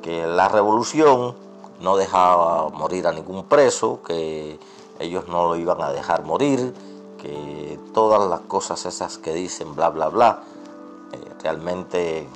que 0.03 0.27
la 0.27 0.49
revolución 0.49 1.35
no 1.81 1.97
dejaba 1.97 2.69
morir 2.71 3.07
a 3.07 3.13
ningún 3.13 3.45
preso, 3.45 4.03
que 4.03 4.59
ellos 4.99 5.29
no 5.29 5.49
lo 5.49 5.57
iban 5.57 5.81
a 5.83 5.91
dejar 5.91 6.25
morir, 6.25 6.75
que 7.19 7.79
todas 7.95 8.29
las 8.29 8.41
cosas 8.41 8.85
esas 8.87 9.19
que 9.19 9.33
dicen 9.33 9.75
bla 9.75 9.91
bla 9.91 10.09
bla, 10.09 10.43
eh, 11.13 11.19
realmente 11.43 12.29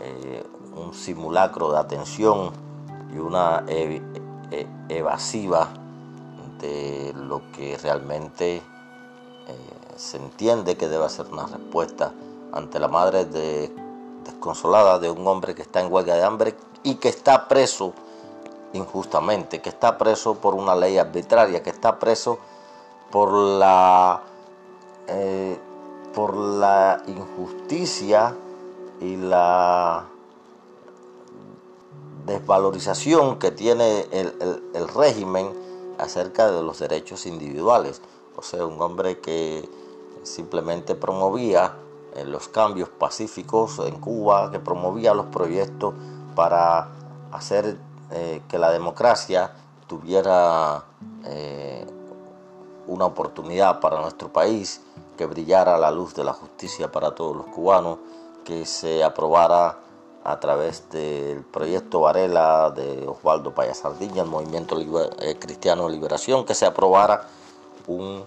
eh, 0.00 0.44
un 0.76 0.94
simulacro 0.94 1.72
de 1.72 1.78
atención 1.78 2.50
y 3.14 3.18
una 3.18 3.64
evasiva 4.88 5.68
de 6.60 7.14
lo 7.14 7.42
que 7.52 7.76
realmente 7.78 8.56
eh, 8.56 8.62
se 9.96 10.16
entiende 10.16 10.76
que 10.76 10.88
debe 10.88 11.08
ser 11.08 11.26
una 11.32 11.46
respuesta 11.46 12.12
ante 12.52 12.78
la 12.78 12.88
madre 12.88 13.24
desconsolada 14.28 14.98
de 14.98 15.10
un 15.10 15.26
hombre 15.26 15.54
que 15.54 15.62
está 15.62 15.80
en 15.80 15.92
huelga 15.92 16.14
de 16.14 16.22
hambre 16.22 16.54
y 16.82 16.96
que 16.96 17.08
está 17.08 17.48
preso 17.48 17.94
injustamente, 18.74 19.60
que 19.60 19.70
está 19.70 19.96
preso 19.96 20.34
por 20.34 20.54
una 20.54 20.76
ley 20.76 20.98
arbitraria, 20.98 21.62
que 21.62 21.70
está 21.70 21.98
preso 21.98 22.38
por 23.10 23.32
la, 23.32 24.22
eh, 25.06 25.58
por 26.14 26.36
la 26.36 27.02
injusticia 27.06 28.36
y 29.00 29.16
la 29.16 30.06
desvalorización 32.26 33.38
que 33.38 33.50
tiene 33.50 34.06
el, 34.12 34.88
régimen 34.94 35.52
acerca 35.98 36.50
de 36.50 36.62
los 36.62 36.78
derechos 36.78 37.24
individuales. 37.24 38.02
O 38.36 38.42
sea, 38.42 38.66
un 38.66 38.80
hombre 38.82 39.18
que 39.20 39.66
simplemente 40.22 40.94
promovía 40.94 41.74
los 42.24 42.48
cambios 42.48 42.88
pacíficos 42.88 43.78
en 43.80 44.00
Cuba, 44.00 44.50
que 44.50 44.58
promovía 44.58 45.14
los 45.14 45.26
proyectos 45.26 45.94
para 46.34 46.88
hacer 47.32 47.76
eh, 48.10 48.42
que 48.48 48.58
la 48.58 48.70
democracia 48.70 49.52
tuviera 49.86 50.84
eh, 51.24 51.86
una 52.86 53.06
oportunidad 53.06 53.80
para 53.80 54.00
nuestro 54.00 54.32
país, 54.32 54.80
que 55.16 55.26
brillara 55.26 55.76
la 55.78 55.90
luz 55.90 56.14
de 56.14 56.24
la 56.24 56.32
justicia 56.32 56.90
para 56.90 57.14
todos 57.14 57.36
los 57.36 57.46
cubanos, 57.46 57.98
que 58.44 58.64
se 58.64 59.04
aprobara 59.04 59.78
a 60.24 60.40
través 60.40 60.88
del 60.90 61.42
proyecto 61.42 62.00
Varela 62.00 62.70
de 62.70 63.06
Osvaldo 63.06 63.54
Payasardiña, 63.54 64.22
el 64.22 64.28
Movimiento 64.28 64.78
eh, 65.20 65.36
Cristiano 65.38 65.86
de 65.86 65.92
Liberación, 65.92 66.44
que 66.44 66.54
se 66.54 66.66
aprobara 66.66 67.28
un, 67.86 68.24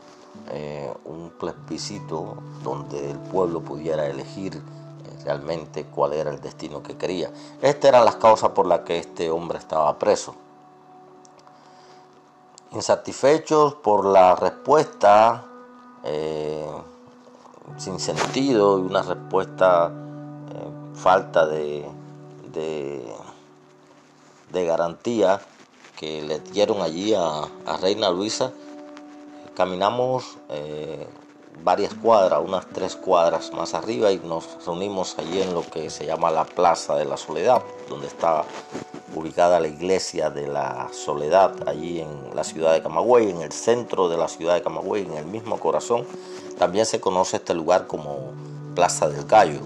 un 1.06 1.32
plebiscito 1.40 2.36
donde 2.64 3.12
el 3.12 3.18
pueblo 3.18 3.62
pudiera 3.62 4.08
elegir 4.08 4.62
realmente 5.24 5.86
cuál 5.86 6.14
era 6.14 6.32
el 6.32 6.42
destino 6.42 6.84
que 6.84 6.98
quería. 6.98 7.32
Estas 7.62 7.90
eran 7.90 8.06
las 8.06 8.16
causas 8.16 8.52
por 8.52 8.66
las 8.66 8.82
que 8.82 8.98
este 8.98 9.30
hombre 9.30 9.60
estaba 9.60 9.98
preso. 9.98 10.36
Insatisfechos 12.72 13.76
por 13.76 14.06
la 14.06 14.36
respuesta 14.36 15.46
eh, 16.04 16.66
sin 17.78 18.00
sentido 18.00 18.80
y 18.80 18.82
una 18.82 19.02
respuesta 19.02 19.92
eh, 19.92 20.96
falta 20.96 21.46
de, 21.46 21.88
de, 22.52 23.06
garantía 24.66 25.42
que 25.98 26.22
le 26.22 26.40
dieron 26.40 26.82
allí 26.82 27.14
a, 27.14 27.48
Reina 27.82 28.10
Luisa, 28.10 28.52
caminamos 29.62 30.40
eh, 30.50 31.06
varias 31.64 31.94
cuadras, 31.94 32.42
unas 32.44 32.66
tres 32.74 32.96
cuadras 32.96 33.54
más 33.54 33.76
arriba 33.76 34.12
y 34.12 34.18
nos 34.18 34.66
reunimos 34.66 35.20
allí 35.20 35.40
en 35.40 35.54
lo 35.54 35.62
que 35.62 35.92
se 35.92 36.08
llama 36.08 36.32
la 36.32 36.46
Plaza 36.46 36.96
de 36.96 37.06
la 37.06 37.16
Soledad, 37.16 37.62
donde 37.88 38.08
está 38.08 38.44
ubicada 39.16 39.60
la 39.60 39.68
iglesia 39.68 40.32
de 40.32 40.48
la 40.48 40.90
Soledad, 40.92 41.54
allí 41.68 42.02
en 42.02 42.36
la 42.36 42.44
ciudad 42.44 42.74
de 42.74 42.82
Camagüey, 42.82 43.30
en 43.30 43.44
el 43.44 43.52
centro 43.52 44.10
de 44.10 44.18
la 44.18 44.28
ciudad 44.28 44.56
de 44.56 44.64
Camagüey, 44.64 45.04
en 45.04 45.14
el 45.14 45.26
mismo 45.26 45.60
corazón. 45.60 46.08
También 46.58 46.88
se 46.88 47.00
conoce 47.00 47.38
este 47.38 47.54
lugar 47.54 47.86
como 47.86 48.32
Plaza 48.74 49.10
del 49.10 49.28
Gallo. 49.28 49.60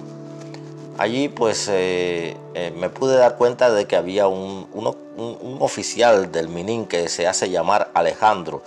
Allí 0.98 1.30
pues 1.30 1.70
eh, 1.70 2.36
eh, 2.54 2.74
me 2.76 2.90
pude 2.90 3.16
dar 3.16 3.38
cuenta 3.38 3.72
de 3.72 3.86
que 3.86 3.96
había 3.96 4.28
un, 4.28 4.68
un 4.74 5.58
oficial 5.62 6.34
del 6.34 6.50
Minin 6.50 6.86
que 6.86 7.08
se 7.08 7.28
hace 7.28 7.50
llamar 7.50 7.92
Alejandro, 7.94 8.62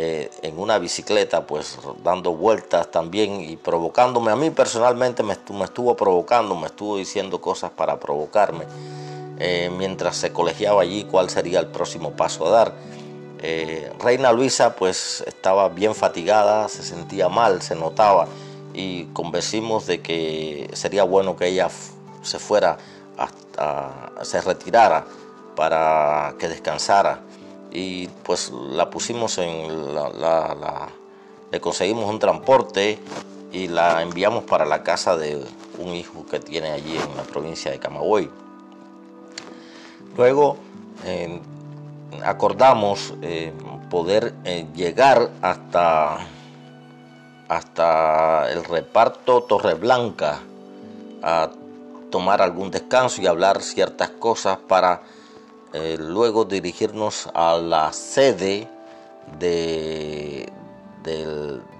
eh, 0.00 0.30
en 0.42 0.56
una 0.60 0.78
bicicleta, 0.78 1.44
pues 1.44 1.76
dando 2.04 2.32
vueltas 2.32 2.88
también 2.88 3.40
y 3.40 3.56
provocándome. 3.56 4.30
A 4.30 4.36
mí 4.36 4.48
personalmente 4.50 5.24
me 5.24 5.32
estuvo, 5.32 5.96
provocando, 5.96 6.54
me 6.54 6.66
estuvo 6.66 6.98
diciendo 6.98 7.40
cosas 7.40 7.72
para 7.72 7.98
provocarme. 7.98 8.64
Eh, 9.40 9.72
mientras 9.76 10.16
se 10.16 10.32
colegiaba 10.32 10.82
allí 10.82 11.02
cuál 11.02 11.30
sería 11.30 11.58
el 11.58 11.66
próximo 11.66 12.12
paso 12.12 12.46
a 12.46 12.50
dar. 12.50 12.74
Eh, 13.40 13.92
Reina 13.98 14.30
Luisa 14.30 14.76
pues 14.76 15.24
estaba 15.26 15.68
bien 15.68 15.96
fatigada, 15.96 16.68
se 16.68 16.84
sentía 16.84 17.28
mal, 17.28 17.60
se 17.60 17.74
notaba 17.74 18.28
y 18.74 19.06
convencimos 19.06 19.88
de 19.88 20.00
que 20.00 20.70
sería 20.74 21.02
bueno 21.02 21.34
que 21.34 21.48
ella 21.48 21.70
se 22.22 22.38
fuera, 22.38 22.78
hasta, 23.16 24.12
se 24.22 24.40
retirara 24.42 25.04
para 25.56 26.36
que 26.38 26.46
descansara 26.46 27.22
y 27.70 28.08
pues 28.24 28.50
la 28.50 28.90
pusimos 28.90 29.38
en 29.38 29.94
le 31.50 31.60
conseguimos 31.60 32.04
un 32.04 32.18
transporte 32.18 32.98
y 33.52 33.68
la 33.68 34.02
enviamos 34.02 34.44
para 34.44 34.66
la 34.66 34.82
casa 34.82 35.16
de 35.16 35.42
un 35.78 35.94
hijo 35.94 36.26
que 36.26 36.40
tiene 36.40 36.70
allí 36.70 36.96
en 36.96 37.16
la 37.16 37.22
provincia 37.22 37.70
de 37.70 37.78
Camagüey. 37.78 38.28
Luego 40.16 40.58
acordamos 42.24 43.14
eh, 43.22 43.52
poder 43.90 44.34
eh, 44.44 44.66
llegar 44.74 45.30
hasta, 45.42 46.18
hasta 47.48 48.50
el 48.50 48.64
reparto 48.64 49.42
Torreblanca 49.42 50.40
a 51.22 51.50
tomar 52.10 52.42
algún 52.42 52.70
descanso 52.70 53.20
y 53.22 53.26
hablar 53.26 53.62
ciertas 53.62 54.10
cosas 54.10 54.58
para 54.58 55.02
eh, 55.74 55.96
luego 55.98 56.46
dirigirnos 56.46 57.28
a 57.34 57.58
la 57.58 57.92
sede 57.92 58.68
de, 59.38 60.50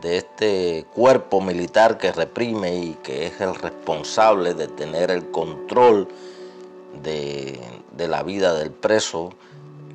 este 0.03 0.87
cuerpo 0.95 1.41
militar 1.41 1.99
que 1.99 2.13
reprime 2.13 2.77
y 2.77 2.93
que 3.03 3.27
es 3.27 3.41
el 3.41 3.55
responsable 3.55 4.55
de 4.55 4.69
tener 4.69 5.11
el 5.11 5.31
control 5.31 6.09
de, 7.03 7.61
la 7.97 8.23
vida 8.23 8.55
del 8.55 8.71
preso, 8.71 9.31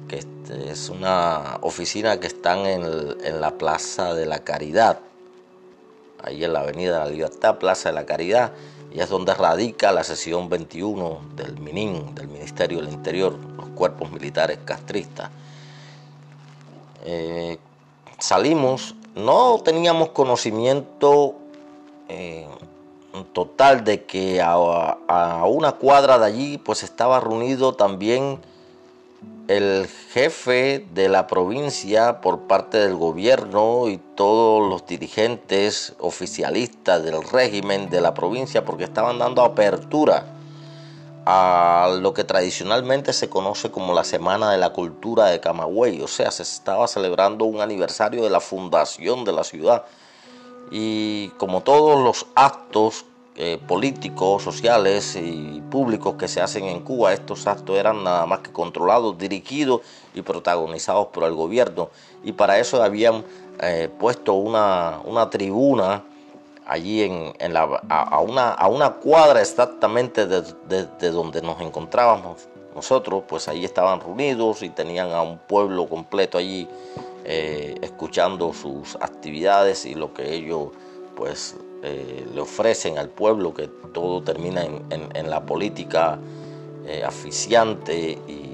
que 0.08 0.20
este, 0.20 0.72
es 0.72 0.90
una 0.90 1.58
oficina 1.62 2.20
que 2.20 2.28
está 2.28 2.60
en, 2.70 2.84
en 3.24 3.42
la 3.42 3.58
Plaza 3.58 4.14
de 4.14 4.26
la 4.26 4.40
Caridad, 4.40 5.00
ahí 6.22 6.44
en 6.44 6.54
la 6.54 6.62
Avenida 6.62 7.00
de 7.00 7.06
la 7.06 7.12
Libertad, 7.12 7.58
Plaza 7.58 7.90
de 7.90 7.96
la 7.96 8.06
Caridad 8.06 8.54
y 8.94 9.00
es 9.00 9.10
donde 9.10 9.34
radica 9.34 9.92
la 9.92 10.04
sesión 10.04 10.50
21 10.50 11.22
del 11.36 11.60
MININ, 11.60 12.14
del 12.14 12.28
Ministerio 12.28 12.80
del 12.80 12.94
Interior, 12.94 13.36
los 13.58 13.70
cuerpos 13.70 14.12
militares 14.12 14.60
castristas. 14.64 15.32
Eh, 17.04 17.58
salimos, 18.20 18.94
no 19.16 19.60
teníamos 19.66 20.10
conocimiento 20.10 21.34
eh, 22.08 22.48
total 23.34 23.84
de 23.84 24.04
que 24.06 24.42
a, 24.42 24.54
a, 25.08 25.46
una 25.48 25.72
cuadra 25.74 26.20
de 26.20 26.26
allí 26.28 26.58
pues 26.60 26.84
estaba 26.84 27.20
reunido 27.20 27.74
también 27.74 28.40
el 29.48 29.88
jefe 30.12 30.86
de 30.94 31.10
la 31.10 31.28
provincia 31.28 32.22
por 32.22 32.42
parte 32.48 32.78
del 32.78 32.96
gobierno 32.96 33.90
y 33.90 33.98
todos 33.98 34.68
los 34.70 34.86
dirigentes 34.86 35.96
oficialistas 36.00 37.04
del 37.04 37.22
régimen 37.24 37.90
de 37.90 38.00
la 38.00 38.14
provincia 38.14 38.64
porque 38.64 38.86
estaban 38.86 39.20
dando 39.20 39.44
apertura 39.44 40.26
a 41.26 41.90
lo 42.02 42.14
que 42.14 42.24
tradicionalmente 42.24 43.14
se 43.14 43.30
conoce 43.30 43.72
como 43.72 43.94
la 43.94 44.04
Semana 44.04 44.52
de 44.52 44.58
la 44.58 44.72
Cultura 44.72 45.28
de 45.28 45.40
Camagüey, 45.40 46.02
o 46.02 46.08
sea, 46.08 46.32
se 46.32 46.44
estaba 46.44 46.88
celebrando 46.88 47.46
un 47.46 47.62
aniversario 47.62 48.24
de 48.24 48.30
la 48.30 48.40
fundación 48.40 49.24
de 49.24 49.32
la 49.32 49.44
ciudad. 49.44 49.86
Y 50.72 51.30
como 51.38 51.62
todos 51.62 52.02
los 52.04 52.28
actos 52.36 53.06
eh, 53.36 53.60
políticos, 53.68 54.44
sociales 54.44 55.16
y 55.16 55.60
públicos 55.72 56.16
que 56.16 56.28
se 56.28 56.40
hacen 56.40 56.66
en 56.66 56.82
Cuba. 56.82 57.14
Estos 57.14 57.48
actos 57.48 57.78
eran 57.78 58.04
nada 58.04 58.28
más 58.28 58.40
que 58.40 58.52
controlados, 58.52 59.18
dirigidos 59.18 59.82
y 60.14 60.22
protagonizados 60.22 61.08
por 61.08 61.24
el 61.24 61.34
gobierno. 61.34 61.90
Y 62.24 62.34
para 62.34 62.60
eso 62.60 62.84
habían 62.84 63.24
eh, 63.60 63.90
puesto 64.00 64.34
una, 64.34 65.02
tribuna 65.32 66.04
allí 66.68 67.02
en, 67.02 67.54
la, 67.54 67.64
a, 67.90 68.20
una, 68.20 68.52
a, 68.52 68.68
una, 68.68 68.92
cuadra 68.92 69.42
exactamente 69.42 70.28
de, 70.28 71.12
donde 71.12 71.42
nos 71.42 71.60
encontrábamos 71.60 72.48
nosotros, 72.76 73.24
pues 73.28 73.48
ahí 73.48 73.66
estaban 73.66 74.00
reunidos 74.00 74.62
y 74.62 74.70
tenían 74.70 75.12
a 75.12 75.24
un 75.24 75.40
pueblo 75.40 75.88
completo 75.88 76.38
allí 76.38 76.68
eh, 77.26 77.76
escuchando 77.82 78.54
sus 78.54 78.96
actividades 78.96 79.86
y 79.86 79.96
lo 79.96 80.14
que 80.14 80.34
ellos 80.34 80.70
pues 81.16 81.56
eh, 81.86 82.26
le 82.34 82.40
ofrecen 82.40 82.98
al 82.98 83.10
pueblo, 83.10 83.54
que 83.54 83.68
todo 83.68 84.24
termina 84.24 84.64
en, 84.64 85.30
la 85.30 85.46
política 85.46 86.18
eh, 86.86 87.04
aficiante 87.04 88.18
y, 88.28 88.50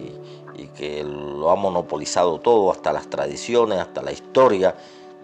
que 0.75 1.03
lo 1.03 1.51
ha 1.51 1.55
monopolizado 1.55 2.39
todo, 2.39 2.71
hasta 2.71 2.93
las 2.93 3.09
tradiciones, 3.09 3.79
hasta 3.79 4.01
la 4.01 4.11
historia, 4.11 4.75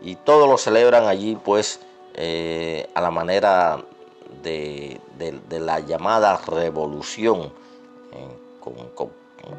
y 0.01 0.17
todo 0.17 0.47
lo 0.47 0.57
celebran 0.57 1.07
allí 1.07 1.37
pues 1.43 1.79
eh, 2.13 2.89
a 2.93 3.01
la 3.01 3.09
manera 3.09 3.83
de, 4.43 4.99
la 5.49 5.79
llamada 5.79 6.37
revolución, 6.45 7.51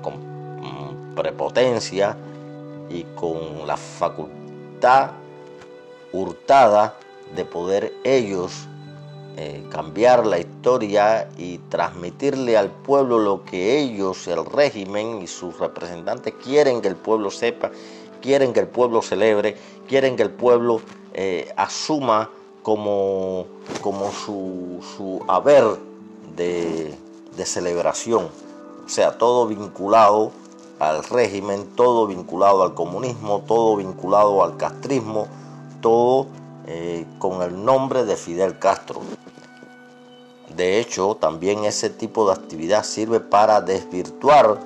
con 0.02 1.14
prepotencia 1.14 2.16
y 2.90 3.04
con 3.14 3.66
la 3.66 3.76
facultad 3.76 5.12
hurtada 6.12 6.96
de 7.35 7.45
poder 7.45 7.93
ellos 8.05 8.69
eh, 9.39 9.62
cambiar 9.71 10.27
la 10.27 10.39
historia 10.39 11.29
y 11.37 11.59
transmitirle 11.69 12.57
al 12.57 12.71
pueblo 12.71 13.19
lo 13.19 13.45
que 13.45 13.79
ellos, 13.79 14.27
el 14.29 14.47
régimen 14.47 15.21
y 15.21 15.27
sus 15.27 15.59
representantes 15.59 16.33
quieren 16.43 16.81
que 16.81 16.89
el 16.89 16.97
pueblo 16.97 17.31
sepa, 17.31 17.71
quieren 18.23 18.55
que 18.55 18.61
el 18.61 18.69
pueblo 18.69 19.03
celebre, 19.03 19.59
quieren 19.87 20.17
que 20.17 20.23
el 20.23 20.31
pueblo 20.31 20.81
eh, 21.12 21.53
asuma 21.57 22.31
como, 22.62 23.45
como 23.83 24.11
su, 24.11 25.23
haber 25.29 25.65
de, 26.35 26.95
de 27.37 27.45
celebración. 27.45 28.31
O 28.87 28.89
sea, 28.89 29.19
todo 29.19 29.47
vinculado 29.47 30.33
al 30.79 31.05
régimen, 31.05 31.67
todo 31.77 32.07
vinculado 32.07 32.62
al 32.62 32.73
comunismo, 32.73 33.43
todo 33.47 33.77
vinculado 33.77 34.43
al 34.43 34.57
castrismo, 34.57 35.27
todo 35.83 36.27
eh, 36.66 37.07
con 37.18 37.42
el 37.42 37.64
nombre 37.64 38.05
de 38.05 38.16
Fidel 38.16 38.59
Castro. 38.59 39.00
De 40.55 40.81
hecho, 40.81 41.16
también 41.16 41.64
ese 41.64 41.90
tipo 41.90 42.26
de 42.26 42.33
actividad 42.33 42.85
sirve 42.85 43.20
para 43.20 43.61
desvirtuar 43.61 44.59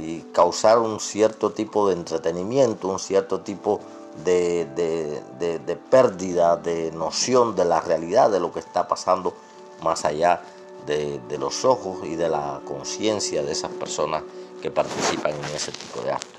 y 0.00 0.20
causar 0.32 0.78
un 0.78 1.00
cierto 1.00 1.50
tipo 1.50 1.88
de 1.88 1.94
entretenimiento, 1.94 2.88
un 2.88 2.98
cierto 2.98 3.40
tipo 3.40 3.80
de, 4.24 4.66
de, 4.74 5.76
pérdida 5.90 6.56
de 6.56 6.92
noción 6.92 7.56
de 7.56 7.64
la 7.64 7.80
realidad 7.80 8.30
de 8.30 8.40
lo 8.40 8.52
que 8.52 8.60
está 8.60 8.86
pasando 8.86 9.34
más 9.82 10.04
allá 10.04 10.42
de, 10.86 11.20
los 11.38 11.64
ojos 11.64 11.98
y 12.04 12.14
de 12.16 12.28
la 12.28 12.60
conciencia 12.64 13.42
de 13.42 13.52
esas 13.52 13.70
personas 13.72 14.22
que 14.62 14.70
participan 14.70 15.32
en 15.32 15.44
ese 15.54 15.72
tipo 15.72 16.00
de 16.02 16.12
actos. 16.12 16.30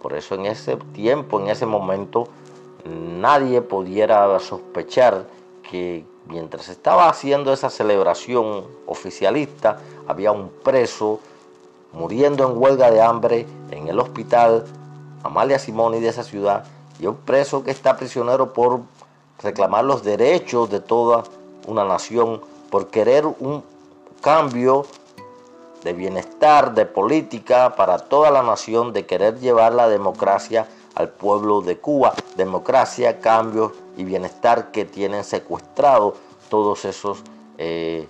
Por 0.00 0.14
eso 0.14 0.34
en 0.34 0.46
ese 0.46 0.76
tiempo, 0.76 1.40
en 1.40 1.48
ese 1.48 1.66
momento, 1.66 2.28
nadie 2.84 3.62
pudiera 3.62 4.38
sospechar 4.40 5.26
que 5.68 6.04
mientras 6.26 6.68
estaba 6.68 7.08
haciendo 7.08 7.52
esa 7.52 7.70
celebración 7.70 8.66
oficialista, 8.86 9.78
había 10.06 10.32
un 10.32 10.48
preso 10.48 11.20
muriendo 11.92 12.48
en 12.48 12.56
huelga 12.56 12.90
de 12.90 13.00
hambre 13.00 13.46
en 13.70 13.88
el 13.88 13.98
hospital 13.98 14.64
Amalia 15.22 15.58
Simoni 15.58 16.00
de 16.00 16.08
esa 16.08 16.22
ciudad 16.22 16.64
y 16.98 17.06
un 17.06 17.16
preso 17.16 17.64
que 17.64 17.70
está 17.70 17.96
prisionero 17.96 18.52
por 18.52 18.80
reclamar 19.42 19.84
los 19.84 20.02
derechos 20.02 20.70
de 20.70 20.80
toda 20.80 21.24
una 21.66 21.84
nación, 21.84 22.40
por 22.70 22.88
querer 22.88 23.26
un 23.26 23.64
cambio 24.20 24.86
de 25.82 25.92
bienestar, 25.92 26.74
de 26.74 26.86
política 26.86 27.74
para 27.74 27.98
toda 27.98 28.30
la 28.30 28.42
nación, 28.42 28.92
de 28.92 29.06
querer 29.06 29.40
llevar 29.40 29.72
la 29.72 29.88
democracia 29.88 30.68
al 31.00 31.08
pueblo 31.08 31.62
de 31.62 31.78
Cuba, 31.78 32.14
democracia, 32.36 33.20
cambio 33.20 33.72
y 33.96 34.04
bienestar 34.04 34.70
que 34.70 34.84
tienen 34.84 35.24
secuestrado 35.24 36.14
todos 36.48 36.84
esos 36.84 37.22
eh, 37.58 38.08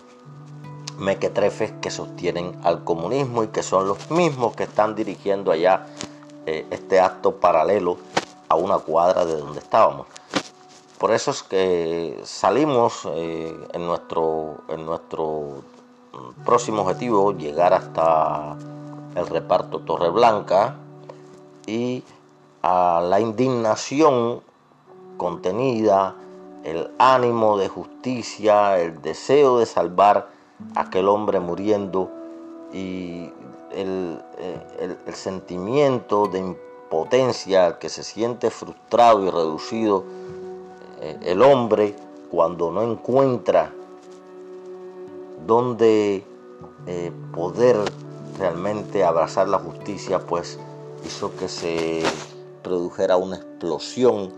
mequetrefes 0.99 1.73
que 1.81 1.91
sostienen 1.91 2.59
al 2.63 2.85
comunismo 2.85 3.43
y 3.45 3.49
que 3.49 3.63
son 3.63 3.89
los 3.89 4.11
mismos 4.11 4.55
que 4.55 4.65
están 4.65 4.95
dirigiendo 4.95 5.51
allá 5.51 5.87
eh, 6.47 6.67
este 6.71 7.01
acto 7.01 7.37
paralelo 7.37 7.99
a 8.49 8.57
una 8.57 8.79
cuadra 8.79 9.25
de 9.25 9.37
donde 9.37 9.61
estábamos. 9.61 10.07
Por 10.99 11.13
eso 11.13 11.31
es 11.31 11.43
que 11.43 12.21
salimos 12.25 13.07
eh, 13.07 13.57
en, 13.73 13.87
nuestro, 13.87 14.59
en 14.69 14.85
nuestro 14.85 15.63
próximo 16.45 16.83
objetivo, 16.83 17.33
llegar 17.33 17.73
hasta 17.73 18.57
el 19.15 19.27
reparto 19.27 19.81
Torre 19.81 20.11
Blanca 20.11 20.77
y 21.67 22.03
a 22.63 23.01
la 23.03 23.21
indignación 23.21 24.43
contenida, 25.17 26.17
el 26.65 26.91
ánimo 26.99 27.57
de 27.57 27.69
justicia, 27.69 28.79
el 28.79 29.01
deseo 29.01 29.59
de 29.59 29.67
salvar 29.67 30.31
a 30.75 30.81
aquel 30.81 31.09
hombre 31.09 31.41
muriendo 31.41 32.11
y 32.73 33.33
el, 33.73 34.23
sentimiento 35.13 36.27
de 36.27 36.39
impotencia 36.39 37.79
que 37.79 37.89
se 37.89 38.03
siente 38.03 38.51
frustrado 38.51 39.25
y 39.25 39.31
reducido 39.31 40.05
eh, 41.01 41.19
el 41.23 41.43
hombre 41.43 41.95
cuando 42.31 42.71
no 42.71 42.83
encuentra 42.83 43.73
dónde 45.47 46.25
eh, 46.87 47.13
poder 47.35 47.77
realmente 48.39 49.05
abrazar 49.05 49.49
la 49.49 49.59
justicia, 49.59 50.21
pues 50.21 50.59
hizo 51.05 51.35
que 51.37 51.49
se 51.49 52.03
produjera 52.63 53.17
una 53.17 53.37
explosión 53.37 54.33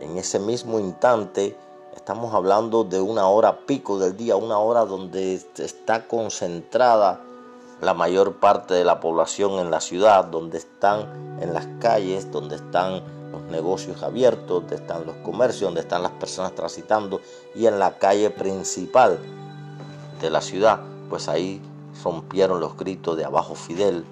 en 0.00 0.16
ese 0.16 0.38
mismo 0.38 0.78
instante. 0.78 1.56
Estamos 1.94 2.34
hablando 2.34 2.84
de 2.84 3.00
una 3.00 3.28
hora 3.28 3.66
pico 3.66 3.98
del 3.98 4.16
día, 4.16 4.36
una 4.36 4.58
hora 4.58 4.84
donde 4.84 5.34
está 5.34 6.06
concentrada 6.06 7.20
la 7.80 7.94
mayor 7.94 8.34
parte 8.36 8.74
de 8.74 8.84
la 8.84 9.00
población 9.00 9.58
en 9.58 9.70
la 9.70 9.80
ciudad, 9.80 10.24
donde 10.24 10.58
están 10.58 11.38
en 11.40 11.54
las 11.54 11.66
calles, 11.80 12.30
donde 12.30 12.56
están 12.56 13.02
los 13.30 13.42
negocios 13.42 14.02
abiertos, 14.02 14.62
donde 14.62 14.76
están 14.76 15.06
los 15.06 15.16
comercios, 15.16 15.62
donde 15.62 15.80
están 15.80 16.02
las 16.02 16.12
personas 16.12 16.54
transitando 16.54 17.20
y 17.54 17.66
en 17.66 17.78
la 17.78 17.98
calle 17.98 18.30
principal 18.30 19.18
de 20.20 20.30
la 20.30 20.40
ciudad, 20.40 20.80
pues 21.08 21.28
ahí 21.28 21.62
rompieron 22.02 22.60
los 22.60 22.76
gritos 22.76 23.16
de 23.16 23.24
abajo 23.24 23.54
Fidel, 23.54 24.04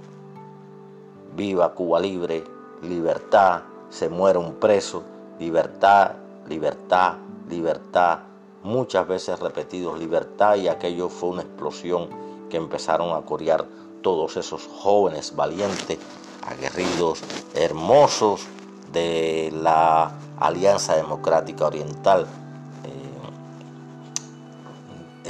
viva 1.35 1.75
Cuba 1.75 2.01
libre, 2.01 2.44
libertad, 2.83 3.62
se 3.91 4.09
muere 4.09 4.39
un 4.39 4.55
preso, 4.55 5.03
libertad, 5.39 6.12
libertad, 6.49 7.15
libertad, 7.49 8.19
muchas 8.62 9.07
veces 9.07 9.39
repetidos, 9.39 9.99
libertad 9.99 10.57
y 10.57 10.69
aquello 10.69 11.09
fue 11.09 11.31
una 11.31 11.43
explosión 11.43 12.09
que 12.51 12.57
empezaron 12.57 13.17
a 13.17 13.23
corear 13.23 13.65
todos 14.03 14.37
esos 14.37 14.67
jóvenes 14.67 15.35
valientes, 15.35 15.99
aguerridos, 16.47 17.21
hermosos 17.55 18.47
de 18.93 19.53
la 19.53 20.12
Alianza 20.39 20.97
Democrática 20.97 21.67
Oriental. 21.67 22.27
Eh, 22.85 23.21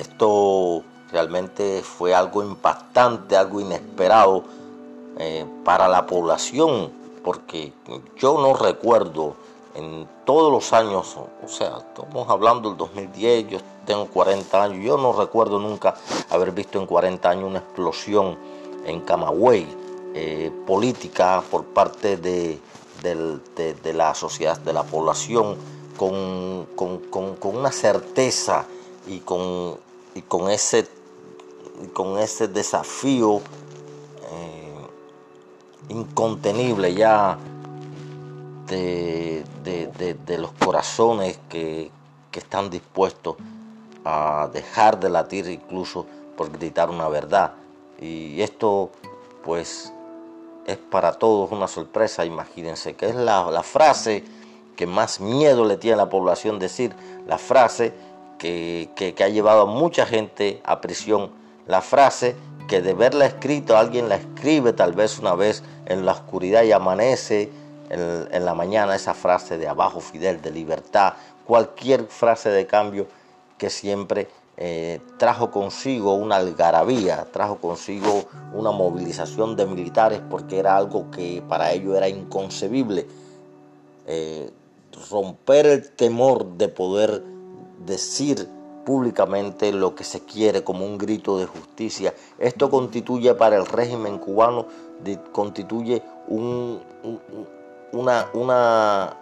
esto 0.00 0.82
realmente 1.10 1.82
fue 1.82 2.14
algo 2.14 2.42
impactante, 2.42 3.36
algo 3.36 3.60
inesperado 3.60 4.44
eh, 5.18 5.46
para 5.64 5.88
la 5.88 6.06
población 6.06 7.05
porque 7.26 7.72
yo 8.16 8.38
no 8.38 8.54
recuerdo 8.54 9.34
en 9.74 10.08
todos 10.24 10.52
los 10.52 10.72
años, 10.72 11.16
o 11.16 11.48
sea, 11.48 11.78
estamos 11.78 12.30
hablando 12.30 12.68
del 12.68 12.78
2010, 12.78 13.48
yo 13.48 13.58
tengo 13.84 14.06
40 14.06 14.62
años, 14.62 14.84
yo 14.84 14.96
no 14.96 15.12
recuerdo 15.12 15.58
nunca 15.58 15.96
haber 16.30 16.52
visto 16.52 16.78
en 16.78 16.86
40 16.86 17.28
años 17.28 17.50
una 17.50 17.58
explosión 17.58 18.38
en 18.84 19.00
Camagüey 19.00 19.66
eh, 20.14 20.52
política 20.68 21.42
por 21.50 21.64
parte 21.64 22.16
de, 22.16 22.60
la 23.92 24.14
sociedad, 24.14 24.56
de 24.60 24.72
la 24.72 24.84
población, 24.84 25.56
con, 25.96 26.68
una 27.42 27.72
certeza 27.72 28.66
y 29.08 29.18
con, 29.18 29.80
ese 30.48 30.86
desafío 32.46 33.40
incontenible 35.88 36.94
ya 36.94 37.38
de, 38.66 39.44
los 40.38 40.52
corazones 40.52 41.38
que, 41.48 41.90
están 42.36 42.68
dispuestos 42.68 43.36
a 44.04 44.50
dejar 44.52 45.00
de 45.00 45.08
latir 45.08 45.48
incluso 45.48 46.04
por 46.36 46.52
gritar 46.52 46.90
una 46.90 47.08
verdad. 47.08 47.52
Y 47.98 48.42
esto 48.42 48.90
pues 49.42 49.90
es 50.66 50.76
para 50.76 51.14
todos 51.14 51.50
una 51.50 51.66
sorpresa, 51.66 52.26
imagínense, 52.26 52.94
que 52.94 53.06
es 53.08 53.14
la, 53.14 53.62
frase 53.62 54.22
que 54.76 54.86
más 54.86 55.18
miedo 55.18 55.64
le 55.64 55.78
tiene 55.78 55.94
a 55.94 55.96
la 55.96 56.10
población 56.10 56.58
decir, 56.58 56.94
la 57.26 57.38
frase 57.38 57.94
que, 58.36 58.90
que 58.94 59.24
ha 59.24 59.30
llevado 59.30 59.62
a 59.62 59.66
mucha 59.66 60.04
gente 60.04 60.60
a 60.62 60.82
prisión, 60.82 61.30
la 61.66 61.80
frase 61.80 62.36
que 62.68 62.82
de 62.82 62.94
verla 62.94 63.26
escrito 63.26 63.76
alguien 63.76 64.08
la 64.08 64.16
escribe 64.16 64.72
tal 64.72 64.92
vez 64.92 65.18
una 65.18 65.34
vez 65.34 65.62
en 65.86 66.04
la 66.04 66.12
oscuridad 66.12 66.62
y 66.64 66.72
amanece 66.72 67.50
en, 67.90 68.44
la 68.44 68.54
mañana 68.54 68.96
esa 68.96 69.14
frase 69.14 69.58
de 69.58 69.68
abajo 69.68 70.00
Fidel, 70.00 70.42
de 70.42 70.50
libertad, 70.50 71.14
cualquier 71.46 72.06
frase 72.06 72.50
de 72.50 72.66
cambio 72.66 73.06
que 73.58 73.70
siempre 73.70 74.28
eh, 74.56 75.00
trajo 75.18 75.50
consigo 75.50 76.14
una 76.14 76.36
algarabía, 76.36 77.26
trajo 77.32 77.58
consigo 77.58 78.24
una 78.52 78.72
movilización 78.72 79.54
de 79.54 79.66
militares 79.66 80.20
porque 80.28 80.58
era 80.58 80.76
algo 80.76 81.10
que 81.10 81.42
para 81.48 81.72
ellos 81.72 81.96
era 81.96 82.08
inconcebible. 82.08 83.06
Eh, 84.06 84.50
romper 85.10 85.66
el 85.66 85.90
temor 85.90 86.56
de 86.56 86.68
poder 86.68 87.22
decir 87.84 88.48
públicamente 88.86 89.72
lo 89.72 89.96
que 89.96 90.04
se 90.04 90.20
quiere 90.20 90.62
como 90.62 90.86
un 90.86 90.96
grito 90.96 91.38
de 91.38 91.46
justicia. 91.46 92.14
Esto 92.38 92.70
constituye 92.70 93.34
para 93.34 93.56
el 93.56 93.66
régimen 93.66 94.18
cubano, 94.18 94.66
constituye 95.32 96.04
una, 96.28 96.80
una, 98.32 99.16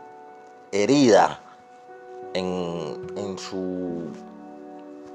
herida 0.71 1.41
en, 2.35 3.39
su, 3.39 4.03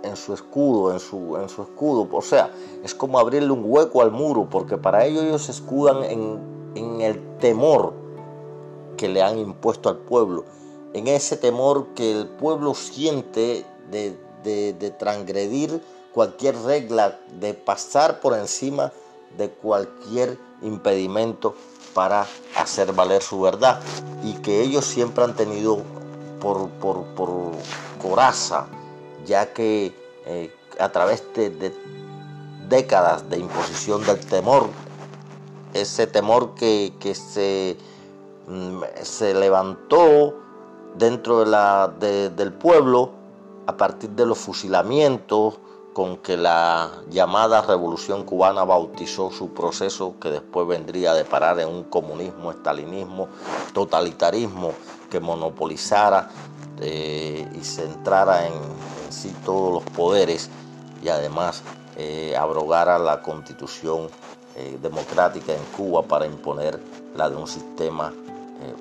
en 0.02 0.16
su 0.16 0.34
escudo, 0.34 0.94
en 0.94 1.00
su, 1.00 1.38
en 1.38 1.48
su 1.48 1.62
escudo. 1.62 2.08
O 2.12 2.22
sea, 2.24 2.52
es 2.84 2.96
como 2.96 3.20
abrirle 3.20 3.52
un 3.52 3.62
hueco 3.64 4.02
al 4.02 4.12
muro, 4.12 4.48
porque 4.50 4.78
para 4.78 5.06
ello 5.06 5.22
ellos 5.22 5.44
se 5.44 5.52
escudan 5.52 6.04
en, 6.04 6.40
en 6.74 7.02
el 7.02 7.38
temor 7.38 7.94
que 8.98 9.08
le 9.08 9.22
han 9.22 9.38
impuesto 9.38 9.90
al 9.90 9.98
pueblo, 9.98 10.46
en 10.94 11.08
ese 11.08 11.38
temor 11.38 11.90
que 11.94 12.12
el 12.12 12.28
pueblo 12.28 12.74
siente 12.74 13.64
de, 13.92 14.18
de, 14.44 14.94
transgredir 14.98 15.82
cualquier 16.14 16.58
regla, 16.64 17.20
de 17.40 17.54
pasar 17.54 18.20
por 18.20 18.38
encima 18.38 18.92
de 19.38 19.50
cualquier 19.50 20.38
impedimento 20.62 21.56
para 21.94 22.26
hacer 22.56 22.94
valer 22.94 23.22
su 23.22 23.42
verdad. 23.42 23.80
Y 24.24 24.34
que 24.36 24.62
ellos 24.62 24.86
siempre 24.86 25.24
han 25.24 25.36
tenido 25.36 25.80
por, 26.40 26.70
por, 26.70 27.06
coraza, 28.02 28.68
ya 29.26 29.54
que 29.54 29.94
eh, 30.26 30.52
a 30.80 30.90
través 30.90 31.24
de, 31.34 31.74
décadas 32.70 33.30
de 33.30 33.40
imposición 33.40 34.06
del 34.06 34.20
temor, 34.20 34.70
ese 35.74 36.08
temor 36.08 36.56
que, 36.56 36.94
se, 37.14 37.78
mm, 38.48 38.82
se 39.04 39.34
levantó 39.34 40.36
dentro 40.96 41.40
de 41.42 41.46
la, 41.46 41.88
del 42.00 42.54
pueblo, 42.54 43.19
a 43.70 43.78
partir 43.78 44.10
de 44.10 44.26
los 44.26 44.40
fusilamientos 44.40 45.60
con 45.94 46.18
que 46.18 46.38
la 46.38 46.90
llamada 47.12 47.62
revolución 47.62 48.24
cubana 48.24 48.64
bautizó 48.64 49.30
su 49.30 49.54
proceso 49.54 50.16
que 50.20 50.32
después 50.32 50.68
vendría 50.68 51.12
a 51.12 51.14
deparar 51.14 51.60
en 51.60 51.68
un 51.68 51.84
comunismo, 51.84 52.50
estalinismo, 52.50 53.28
totalitarismo 53.72 54.72
que 55.12 55.20
monopolizara 55.20 56.30
eh, 56.82 57.48
y 57.54 57.64
centrara 57.64 58.48
en, 58.48 58.54
sí 59.12 59.36
todos 59.46 59.72
los 59.72 59.84
poderes 59.96 60.50
y 61.04 61.10
además 61.10 61.62
eh, 61.96 62.36
abrogara 62.36 62.98
la 62.98 63.22
constitución 63.22 64.08
eh, 64.56 64.80
democrática 64.82 65.54
en 65.54 65.64
Cuba 65.78 66.02
para 66.02 66.26
imponer 66.26 66.80
la 67.16 67.30
de 67.30 67.36
un 67.36 67.48
sistema 67.48 68.12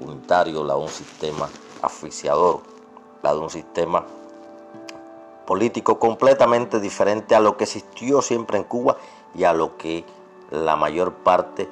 unitario, 0.00 0.64
la 0.64 0.74
de 0.74 0.80
un 0.80 0.88
sistema 0.88 1.48
asfixiador, 1.82 2.62
la 3.22 3.32
de 3.32 3.38
un 3.38 3.50
sistema 3.50 4.04
político 5.48 5.98
completamente 5.98 6.78
diferente 6.78 7.34
a 7.34 7.40
lo 7.40 7.56
que 7.56 7.64
existió 7.64 8.20
siempre 8.20 8.58
en 8.58 8.64
Cuba 8.64 8.98
y 9.34 9.44
a 9.44 9.54
lo 9.54 9.78
que 9.78 10.04
la 10.50 10.76
mayor 10.76 11.14
parte 11.14 11.66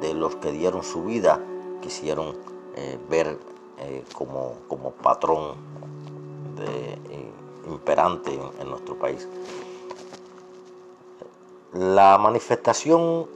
de 0.00 0.14
los 0.14 0.34
que 0.34 0.50
dieron 0.50 0.82
su 0.82 1.04
vida 1.04 1.38
quisieron 1.80 2.34
eh, 2.74 2.98
ver 3.08 3.38
eh, 3.78 4.02
como, 4.14 4.54
como, 4.66 4.90
patrón 4.90 5.54
de, 6.56 6.94
eh, 7.14 7.32
imperante 7.68 8.36
en, 8.58 8.68
nuestro 8.68 8.98
país. 8.98 9.28
La 11.72 12.18
manifestación 12.18 13.28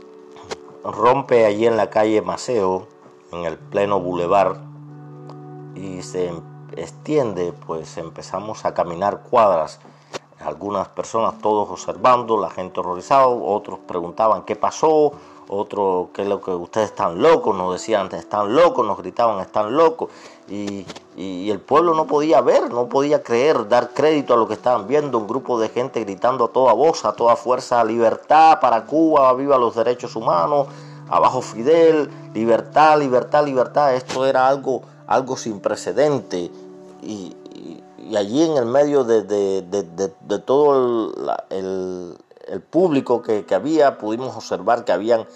rompe 0.82 1.46
allí 1.46 1.66
en 1.66 1.76
la 1.76 1.88
calle 1.88 2.20
Maceo, 2.20 2.88
en 3.30 3.44
el 3.44 3.58
pleno 3.58 4.00
bulevar, 4.00 4.60
y 5.76 6.02
se 6.02 6.32
extiende, 6.76 7.52
pues 7.66 7.96
empezamos 7.96 8.64
a 8.64 8.74
caminar 8.74 9.20
cuadras, 9.22 9.80
algunas 10.40 10.88
personas 10.88 11.38
todos 11.40 11.70
observando, 11.70 12.36
la 12.36 12.50
gente 12.50 12.80
horrorizada, 12.80 13.26
otros 13.26 13.78
preguntaban 13.86 14.42
qué 14.42 14.56
pasó, 14.56 15.12
otros 15.48 16.08
qué 16.12 16.22
es 16.22 16.28
lo 16.28 16.40
que 16.40 16.50
ustedes 16.50 16.90
están 16.90 17.20
locos, 17.20 17.56
nos 17.56 17.72
decían 17.72 18.08
están 18.12 18.54
locos, 18.54 18.86
nos 18.86 18.98
gritaban 18.98 19.40
están 19.40 19.76
locos 19.76 20.10
y, 20.48 20.86
y, 21.16 21.50
el 21.50 21.60
pueblo 21.60 21.94
no 21.94 22.06
podía 22.06 22.40
ver, 22.40 22.72
no 22.72 22.88
podía 22.88 23.22
creer, 23.22 23.68
dar 23.68 23.90
crédito 23.94 24.34
a 24.34 24.36
lo 24.36 24.46
que 24.46 24.54
estaban 24.54 24.86
viendo, 24.86 25.18
un 25.18 25.26
grupo 25.26 25.58
de 25.58 25.68
gente 25.68 26.00
gritando 26.00 26.44
a 26.44 26.48
toda 26.48 26.72
voz, 26.72 27.04
a 27.04 27.12
toda 27.12 27.36
fuerza, 27.36 27.82
libertad 27.84 28.60
para 28.60 28.84
Cuba, 28.84 29.32
viva 29.34 29.56
los 29.58 29.74
derechos 29.74 30.16
humanos, 30.16 30.66
abajo 31.08 31.40
Fidel, 31.40 32.10
libertad, 32.34 32.98
libertad, 32.98 33.44
libertad, 33.44 33.94
esto 33.94 34.26
era 34.26 34.48
algo, 34.48 34.82
algo 35.06 35.36
sin 35.36 35.60
precedente 35.60 36.50
y, 37.04 37.36
allí 38.16 38.42
en 38.42 38.56
el 38.56 38.66
medio 38.66 39.04
de, 39.04 39.22
todo 40.44 41.12
el, 41.50 42.16
público 42.70 43.22
que, 43.22 43.44
había, 43.54 43.98
pudimos 43.98 44.36
observar 44.36 44.84
que 44.84 44.92
habían 44.92 45.26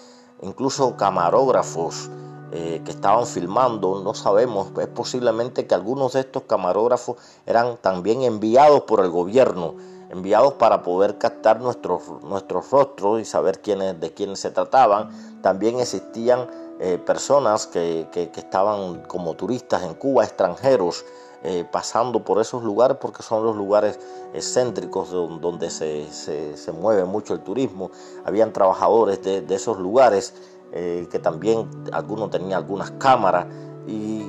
incluso 0.41 0.95
camarógrafos 0.95 2.09
eh, 2.51 2.81
que 2.83 2.91
estaban 2.91 3.27
filmando, 3.27 4.01
no 4.03 4.13
sabemos, 4.13 4.69
es 4.79 4.87
posiblemente 4.87 5.67
que 5.67 5.75
algunos 5.75 6.13
de 6.13 6.21
estos 6.21 6.43
camarógrafos 6.43 7.17
eran 7.45 7.77
también 7.77 8.23
enviados 8.23 8.81
por 8.81 9.01
el 9.01 9.11
gobierno, 9.11 9.75
enviados 10.09 10.53
para 10.53 10.81
poder 10.81 11.19
captar 11.19 11.59
nuestros, 11.61 12.01
nuestros 12.23 12.71
rostros 12.71 13.21
y 13.21 13.25
saber 13.25 13.61
quiénes, 13.61 13.99
de 13.99 14.13
quiénes 14.13 14.39
se 14.39 14.49
trataban. 14.49 15.09
También 15.43 15.79
existían 15.79 16.47
eh, 16.79 16.97
personas 16.97 17.67
que, 17.67 18.07
que, 18.11 18.31
estaban 18.35 19.03
como 19.03 19.35
turistas 19.35 19.83
en 19.83 19.93
Cuba, 19.93 20.23
extranjeros, 20.23 21.05
eh, 21.43 21.65
pasando 21.69 22.23
por 22.23 22.41
esos 22.41 22.63
lugares 22.63 22.97
porque 22.99 23.23
son 23.23 23.45
los 23.45 23.55
lugares 23.55 23.97
excéntricos 24.33 25.09
donde 25.11 25.69
se, 25.69 26.73
mueve 26.73 27.05
mucho 27.05 27.33
el 27.33 27.39
turismo. 27.39 27.91
Habían 28.25 28.51
trabajadores 28.51 29.23
de, 29.23 29.55
esos 29.55 29.79
lugares 29.79 30.33
eh, 30.73 31.07
que 31.09 31.17
también 31.17 31.69
algunos 31.93 32.29
tenían 32.29 32.53
algunas 32.53 32.91
cámaras 32.91 33.47
y, 33.87 34.27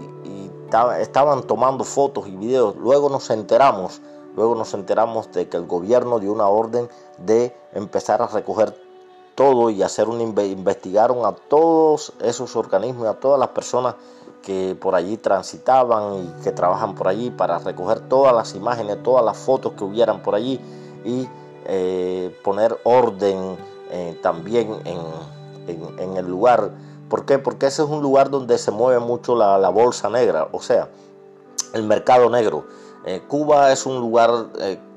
estaban 1.01 1.42
tomando 1.49 1.83
fotos 1.83 2.29
y 2.29 2.37
videos. 2.37 2.77
Luego 2.77 3.09
nos 3.09 3.29
enteramos, 3.31 4.01
luego 4.37 4.55
nos 4.55 4.73
enteramos 4.73 5.33
de 5.33 5.49
que 5.49 5.57
el 5.57 5.66
gobierno 5.66 6.20
dio 6.20 6.33
una 6.33 6.46
orden 6.46 6.88
de 7.18 7.57
empezar 7.73 8.23
a 8.23 8.29
recoger 8.29 8.73
todo 9.35 9.70
y 9.70 9.83
hacer 9.83 10.09
un 10.09 10.20
investigaron 10.20 11.27
a 11.27 11.33
todos 11.33 12.12
esos 12.20 12.55
organismos 12.55 13.07
y 13.07 13.09
a 13.09 13.14
todas 13.14 13.40
las 13.40 13.49
personas 13.49 13.96
que 14.42 14.76
por 14.81 14.94
allí 14.94 15.16
transitaban 15.16 16.14
y 16.24 16.42
que 16.42 16.53
trabajan 16.53 16.94
por 16.94 17.09
allí 17.09 17.31
para 17.31 17.59
recoger 17.59 18.00
todas 18.00 18.35
las 18.35 18.55
imágenes, 18.55 19.03
todas 19.03 19.24
las 19.24 19.37
fotos 19.37 19.72
que 19.74 19.85
hubieran 19.85 20.22
por 20.22 20.35
allí 20.35 20.61
y 21.05 21.29
eh, 21.66 22.37
poner 22.42 22.79
orden 22.85 23.57
eh, 23.90 24.18
también 24.22 24.81
en, 24.85 26.16
el 26.16 26.26
lugar. 26.26 26.72
¿Por 27.09 27.24
qué? 27.26 27.38
Porque 27.38 27.66
ese 27.66 27.83
es 27.83 27.88
un 27.88 28.03
lugar 28.03 28.31
donde 28.31 28.59
se 28.59 28.70
mueve 28.70 28.98
mucho 28.98 29.37
la, 29.37 29.68
bolsa 29.68 30.09
negra, 30.09 30.48
o 30.53 30.61
sea, 30.61 30.88
el 31.74 31.85
mercado 31.85 32.29
negro. 32.31 32.64
Eh, 33.05 33.22
Cuba 33.29 33.72
es 33.72 33.87
un 33.87 34.00
lugar 34.00 34.31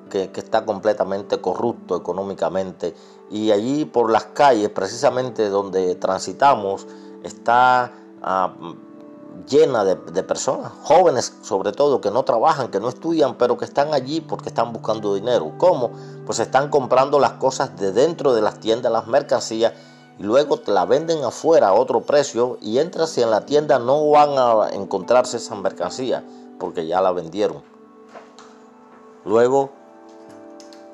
que, 0.10 0.32
que, 0.32 0.40
está 0.40 0.66
completamente 0.66 1.40
corrupto 1.40 1.96
económicamente 1.96 2.94
y 3.30 3.52
allí 3.52 3.86
por 3.86 4.12
las 4.12 4.26
calles, 4.26 4.70
precisamente 4.70 5.50
donde 5.50 5.96
transitamos, 5.96 6.88
está... 7.24 7.92
Ah, 8.22 8.54
llena 9.48 9.84
de, 9.84 10.24
personas, 10.24 10.72
jóvenes 10.84 11.34
sobre 11.42 11.72
todo, 11.72 12.02
que 12.02 12.12
no 12.12 12.24
trabajan, 12.24 12.70
que 12.70 12.80
no 12.80 12.90
estudian, 12.90 13.36
pero 13.36 13.58
que 13.58 13.66
están 13.66 13.94
allí 13.94 14.22
porque 14.22 14.50
están 14.50 14.74
buscando 14.74 15.16
dinero. 15.16 15.54
¿Cómo? 15.58 15.92
Pues 16.26 16.40
están 16.40 16.70
comprando 16.70 17.20
las 17.20 17.34
cosas 17.34 17.78
de 17.78 17.92
dentro 17.92 18.34
de 18.34 18.42
las 18.42 18.60
tiendas, 18.60 18.92
las 18.92 19.08
mercancías, 19.08 19.74
y 20.20 20.24
luego 20.24 20.58
te 20.58 20.72
la 20.72 20.86
venden 20.86 21.24
afuera 21.24 21.70
a 21.70 21.74
otro 21.74 22.02
precio 22.02 22.58
y 22.62 22.78
entras 22.78 23.18
y 23.18 23.24
en 23.24 23.32
la 23.32 23.46
tienda 23.46 23.80
no 23.80 24.10
van 24.10 24.38
a 24.38 24.70
encontrarse 24.70 25.38
esas 25.38 25.58
mercancías 25.58 26.24
porque 26.60 26.86
ya 26.86 27.02
la 27.02 27.12
vendieron. 27.12 27.64
Luego, 29.26 29.72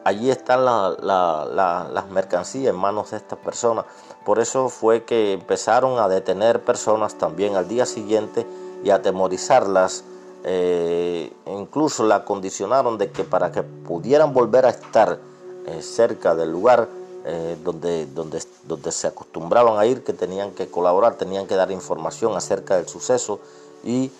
allí 0.05 0.29
están 0.29 0.63
las 0.65 2.09
mercancías 2.09 2.73
en 2.73 2.79
manos 2.79 3.11
de 3.11 3.17
estas 3.17 3.39
personas 3.39 3.85
por 4.25 4.39
eso 4.39 4.69
fue 4.69 5.03
que 5.03 5.33
empezaron 5.33 5.99
a 5.99 6.07
detener 6.07 6.63
personas 6.63 7.15
también 7.15 7.55
al 7.55 7.67
día 7.67 7.85
siguiente 7.85 8.45
y 8.83 8.89
atemorizarlas. 8.89 10.03
Eh, 10.43 11.33
incluso 11.47 12.05
la 12.05 12.23
condicionaron 12.23 12.97
de 12.97 13.11
que 13.11 13.23
para 13.23 13.51
que 13.51 13.61
pudieran 13.63 14.33
volver 14.33 14.65
a 14.65 14.69
estar 14.69 15.19
eh, 15.65 15.81
cerca 15.81 16.33
del 16.33 16.51
lugar 16.51 16.87
eh, 17.25 17.57
donde, 17.63 18.05
donde, 18.05 18.41
donde 18.63 18.91
se 18.91 19.07
acostumbraban 19.07 19.77
a 19.77 19.85
ir, 19.85 20.03
que 20.03 20.13
tenían 20.13 20.51
que 20.51 20.69
colaborar, 20.69 21.15
tenían 21.15 21.45
que 21.45 21.55
dar 21.55 21.71
información 21.71 22.35
acerca 22.37 22.77
del 22.77 22.87
suceso 22.87 23.39
y 23.83 24.11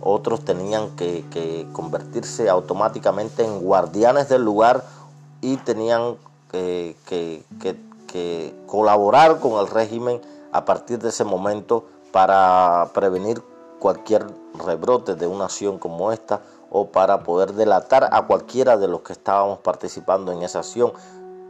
otros 0.00 0.44
tenían 0.44 0.96
que, 0.96 1.66
convertirse 1.72 2.48
automáticamente 2.48 3.44
en 3.44 3.60
guardianes 3.60 4.28
del 4.28 4.44
lugar 4.44 4.84
y 5.40 5.56
tenían 5.58 6.16
que 6.50 6.96
colaborar 8.66 9.38
con 9.40 9.60
el 9.60 9.68
régimen 9.68 10.20
a 10.52 10.64
partir 10.64 10.98
de 10.98 11.10
ese 11.10 11.24
momento 11.24 11.84
para 12.12 12.90
prevenir 12.94 13.42
cualquier 13.78 14.26
rebrotes 14.54 15.18
de 15.18 15.26
una 15.26 15.44
acción 15.44 15.78
como 15.78 16.10
esta 16.10 16.40
o 16.70 16.88
para 16.88 17.22
poder 17.22 17.54
delatar 17.54 18.08
a 18.12 18.26
cualquiera 18.26 18.76
de 18.76 18.88
los 18.88 19.00
que 19.00 19.12
estábamos 19.12 19.58
participando 19.58 20.32
en 20.32 20.42
esa 20.42 20.60
acción 20.60 20.92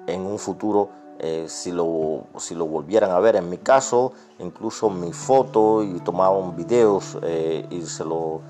en 0.06 0.26
un 0.26 0.38
futuro 0.38 0.90
eh, 1.20 1.46
si, 1.48 1.72
lo, 1.72 2.24
si 2.38 2.54
lo 2.54 2.66
volvieran 2.66 3.10
a 3.10 3.18
ver. 3.18 3.36
En 3.36 3.48
mi 3.48 3.58
caso, 3.58 4.12
incluso 4.38 4.88
mi 4.88 5.12
foto 5.12 5.82
y 5.82 5.98
tomaban 6.00 6.54
videos 6.56 7.18
eh, 7.22 7.66
y 7.70 7.82
se 7.82 8.04
lo 8.04 8.40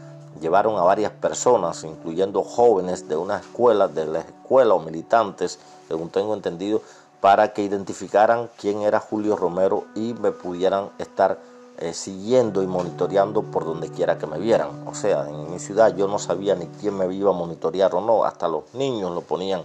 llevaron 0.41 0.77
a 0.77 0.83
varias 0.83 1.11
personas, 1.11 1.83
incluyendo 1.85 2.43
jóvenes 2.43 3.09
de 3.09 3.17
una 3.17 3.39
escuela, 3.39 3.89
de 3.89 4.07
la 4.07 4.21
escuela 4.21 4.75
o 4.75 4.81
militantes, 4.81 5.59
según 5.89 6.11
tengo 6.11 6.35
entendido, 6.35 6.83
para 7.21 7.53
que 7.53 7.63
identificaran 7.63 8.49
quién 8.57 8.83
era 8.83 9.01
Julio 9.01 9.37
Romero 9.37 9.85
y 9.95 10.15
me 10.15 10.31
pudieran 10.31 10.91
estar 10.99 11.39
eh, 11.79 11.93
siguiendo 11.93 12.63
y 12.63 12.67
monitoreando 12.67 13.43
por 13.43 13.65
donde 13.65 13.89
quiera 13.91 14.19
que 14.19 14.27
me 14.27 14.39
vieran. 14.39 14.87
O 14.87 14.95
sea, 14.95 15.29
en 15.29 15.51
mi 15.51 15.59
ciudad 15.59 15.95
yo 15.97 16.09
no 16.09 16.19
sabía 16.19 16.55
ni 16.55 16.67
quién 16.67 16.97
me 16.97 17.13
iba 17.13 17.31
a 17.31 17.35
monitorear 17.35 17.95
o 17.95 18.01
no, 18.01 18.25
hasta 18.25 18.49
los 18.49 18.73
niños 18.75 19.13
lo 19.13 19.21
ponían 19.21 19.65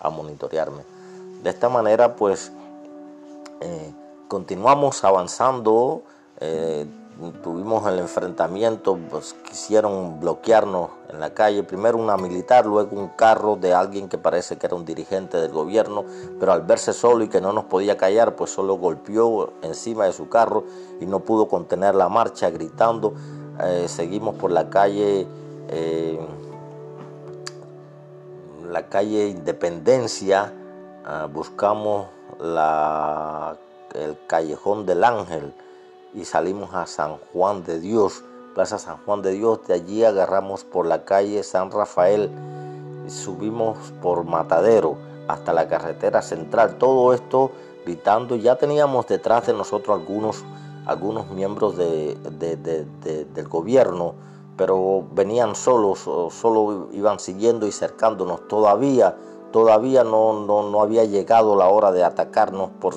a 0.00 0.10
monitorearme. 0.10 0.82
De 1.42 1.50
esta 1.50 1.68
manera, 1.68 2.16
pues, 2.16 2.52
eh, 3.60 3.92
continuamos 4.28 5.04
avanzando. 5.04 6.02
Eh, 6.40 6.86
tuvimos 7.42 7.86
el 7.86 7.98
enfrentamiento, 7.98 8.98
pues 9.10 9.34
quisieron 9.48 10.18
bloquearnos 10.20 10.90
en 11.10 11.20
la 11.20 11.32
calle, 11.32 11.62
primero 11.62 11.96
una 11.96 12.16
militar, 12.16 12.66
luego 12.66 12.96
un 12.96 13.08
carro 13.08 13.56
de 13.56 13.72
alguien 13.72 14.08
que 14.08 14.18
parece 14.18 14.58
que 14.58 14.66
era 14.66 14.74
un 14.74 14.84
dirigente 14.84 15.36
del 15.38 15.52
gobierno, 15.52 16.04
pero 16.40 16.52
al 16.52 16.62
verse 16.62 16.92
solo 16.92 17.24
y 17.24 17.28
que 17.28 17.40
no 17.40 17.52
nos 17.52 17.64
podía 17.64 17.96
callar, 17.96 18.34
pues 18.34 18.50
solo 18.50 18.74
golpeó 18.74 19.52
encima 19.62 20.06
de 20.06 20.12
su 20.12 20.28
carro 20.28 20.64
y 21.00 21.06
no 21.06 21.20
pudo 21.20 21.48
contener 21.48 21.94
la 21.94 22.08
marcha 22.08 22.50
gritando. 22.50 23.14
Eh, 23.62 23.86
seguimos 23.86 24.34
por 24.34 24.50
la 24.50 24.68
calle, 24.68 25.28
eh, 25.68 26.18
la 28.68 28.88
calle 28.88 29.28
Independencia, 29.28 30.52
ah, 31.04 31.28
buscamos 31.32 32.08
la, 32.40 33.56
el 33.94 34.18
callejón 34.26 34.84
del 34.84 35.04
Ángel 35.04 35.54
y 36.14 36.24
salimos 36.24 36.74
a 36.74 36.86
San 36.86 37.16
Juan 37.32 37.64
de 37.64 37.80
Dios, 37.80 38.22
Plaza 38.54 38.78
San 38.78 38.98
Juan 39.04 39.22
de 39.22 39.32
Dios. 39.32 39.66
De 39.66 39.74
allí 39.74 40.04
agarramos 40.04 40.64
por 40.64 40.86
la 40.86 41.04
calle 41.04 41.42
San 41.42 41.70
Rafael 41.70 42.30
subimos 43.08 43.76
por 44.00 44.24
Matadero 44.24 44.96
hasta 45.28 45.52
la 45.52 45.68
carretera 45.68 46.22
central. 46.22 46.76
Todo 46.78 47.12
esto 47.12 47.50
gritando. 47.84 48.36
Ya 48.36 48.56
teníamos 48.56 49.06
detrás 49.06 49.46
de 49.46 49.52
nosotros 49.52 49.98
algunos, 49.98 50.44
algunos 50.86 51.28
miembros 51.30 51.76
de, 51.76 52.16
del 53.34 53.48
gobierno, 53.48 54.14
pero 54.56 55.04
venían 55.12 55.54
solos, 55.54 56.00
solo 56.32 56.88
iban 56.92 57.18
siguiendo 57.18 57.66
y 57.66 57.72
cercándonos. 57.72 58.46
Todavía, 58.48 59.16
todavía 59.52 60.04
no, 60.04 60.44
no, 60.46 60.70
no 60.70 60.80
había 60.80 61.04
llegado 61.04 61.56
la 61.56 61.68
hora 61.68 61.92
de 61.92 62.04
atacarnos 62.04 62.70
por 62.80 62.94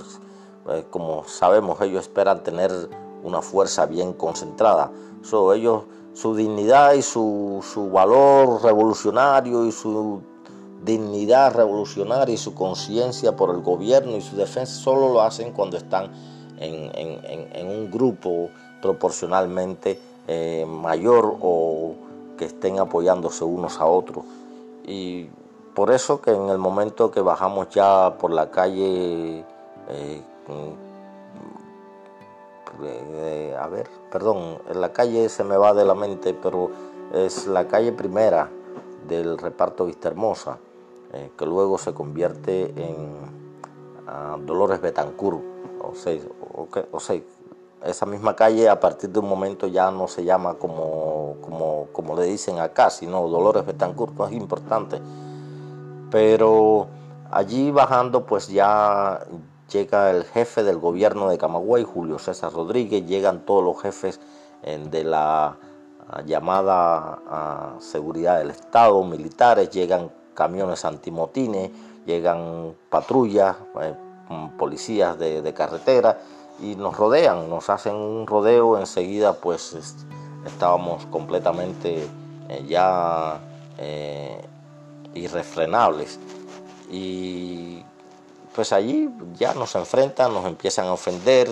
eh, 0.70 0.86
como 0.90 1.24
sabemos, 1.24 1.80
ellos 1.80 2.02
esperan 2.02 2.44
tener 2.44 2.72
una 3.24 3.42
fuerza 3.42 3.86
bien 3.86 4.14
concentrada. 4.14 4.92
So, 5.22 5.54
ellos, 5.54 5.84
su 6.14 6.36
dignidad 6.36 6.94
y 6.94 7.02
su, 7.02 7.62
valor 7.92 8.64
revolucionario 8.64 9.66
y 9.66 9.72
su 9.72 10.22
dignidad 10.84 11.54
revolucionaria 11.54 12.34
y 12.34 12.38
su 12.38 12.54
conciencia 12.54 13.36
por 13.36 13.50
el 13.50 13.62
gobierno 13.62 14.16
y 14.16 14.22
su 14.22 14.36
defensa 14.36 14.74
solo 14.74 15.14
lo 15.14 15.22
hacen 15.22 15.52
cuando 15.52 15.78
están 15.78 16.12
en, 16.60 17.68
un 17.68 17.92
grupo 17.92 18.50
proporcionalmente 18.82 20.00
eh, 20.28 20.66
mayor 20.68 21.38
o 21.42 21.94
que 22.38 22.46
estén 22.46 22.80
apoyándose 22.80 23.44
unos 23.44 23.80
a 23.80 23.86
otros. 23.86 24.24
Y 24.86 25.28
por 25.76 25.92
eso 25.92 26.22
que 26.22 26.32
en 26.32 26.50
el 26.50 26.58
momento 26.58 27.12
que 27.12 27.22
bajamos 27.22 27.70
ya 27.70 28.18
por 28.18 28.32
la 28.32 28.50
calle 28.50 29.44
eh, 29.90 30.22
eh, 32.84 33.56
a 33.60 33.68
ver, 33.68 33.90
perdón, 34.12 34.60
la 34.74 34.94
calle 34.94 35.30
se 35.30 35.44
me 35.44 35.58
va 35.58 35.74
de 35.74 35.86
la 35.86 35.96
mente, 35.96 36.34
pero 36.34 36.70
es 37.14 37.48
la 37.48 37.68
calle 37.68 37.92
primera 37.92 38.50
del 39.08 39.38
reparto 39.38 39.86
Vista 39.86 40.10
Hermosa, 40.10 40.58
eh, 41.14 41.32
que 41.38 41.46
luego 41.46 41.78
se 41.78 41.94
convierte 41.94 42.74
en 42.76 43.38
Dolores 44.46 44.80
Betancourt, 44.80 45.42
o 45.82 45.94
sea, 45.94 46.18
o, 46.92 47.00
sea, 47.00 47.22
esa 47.84 48.06
misma 48.06 48.36
calle 48.36 48.70
a 48.70 48.80
partir 48.80 49.10
de 49.10 49.20
un 49.20 49.28
momento 49.28 49.68
ya 49.68 49.92
no 49.92 50.08
se 50.08 50.24
llama 50.24 50.56
como, 50.56 51.36
como, 51.42 51.88
como 51.92 52.16
le 52.16 52.26
dicen 52.26 52.60
acá, 52.60 52.90
sino 52.90 53.28
Dolores 53.28 53.66
Betancourt, 53.66 54.14
no 54.18 54.28
es 54.28 54.34
importante. 54.34 55.02
Pero 56.10 56.88
allí 57.32 57.72
bajando 57.72 58.26
pues 58.26 58.48
ya 58.48 59.26
llega 59.70 60.12
el 60.12 60.24
jefe 60.24 60.64
del 60.64 60.78
gobierno 60.78 61.30
de 61.30 61.38
Camagüey, 61.38 61.84
Julio 61.84 62.20
César 62.20 62.54
Rodríguez, 62.54 63.06
llegan 63.06 63.46
todos 63.46 63.64
los 63.64 63.82
jefes 63.82 64.20
eh, 64.64 64.84
de 64.90 65.04
la 65.04 65.58
ah, 66.10 66.22
llamada 66.26 67.20
ah, 67.30 67.76
seguridad 67.80 68.40
del 68.40 68.52
Estado, 68.52 69.04
militares, 69.04 69.70
llegan 69.70 70.12
camiones 70.34 70.86
antimotines, 70.86 71.72
llegan 72.06 72.76
patrullas, 72.90 73.56
eh, 73.82 73.94
mm, 74.30 74.58
policías 74.58 75.18
de, 75.20 75.54
carretera 75.54 76.20
y 76.60 76.76
nos 76.76 76.98
rodean, 76.98 77.50
nos 77.50 77.70
hacen 77.70 77.96
un 77.96 78.26
rodeo, 78.26 78.78
enseguida 78.78 79.34
pues 79.34 79.76
estábamos 80.46 81.06
completamente 81.08 82.08
eh, 82.50 82.66
ya 82.68 83.42
irrefrenables. 85.14 86.20
Y 86.90 87.84
pues 88.58 88.74
allí 88.74 89.08
ya 89.38 89.54
nos 89.54 89.76
enfrentan, 89.76 90.34
nos 90.34 90.44
empiezan 90.48 90.88
a 90.88 90.94
ofender 90.94 91.48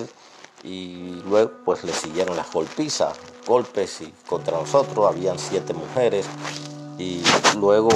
y 0.64 1.22
luego 1.28 1.52
pues 1.64 1.84
le 1.84 1.94
siguieron 1.94 2.36
las 2.36 2.52
golpizas, 2.52 3.16
golpes 3.46 4.02
y 4.02 4.12
contra 4.28 4.58
nosotros 4.58 5.06
habían 5.06 5.38
siete 5.38 5.76
mujeres 5.76 6.26
y 6.98 7.22
luego 7.60 7.92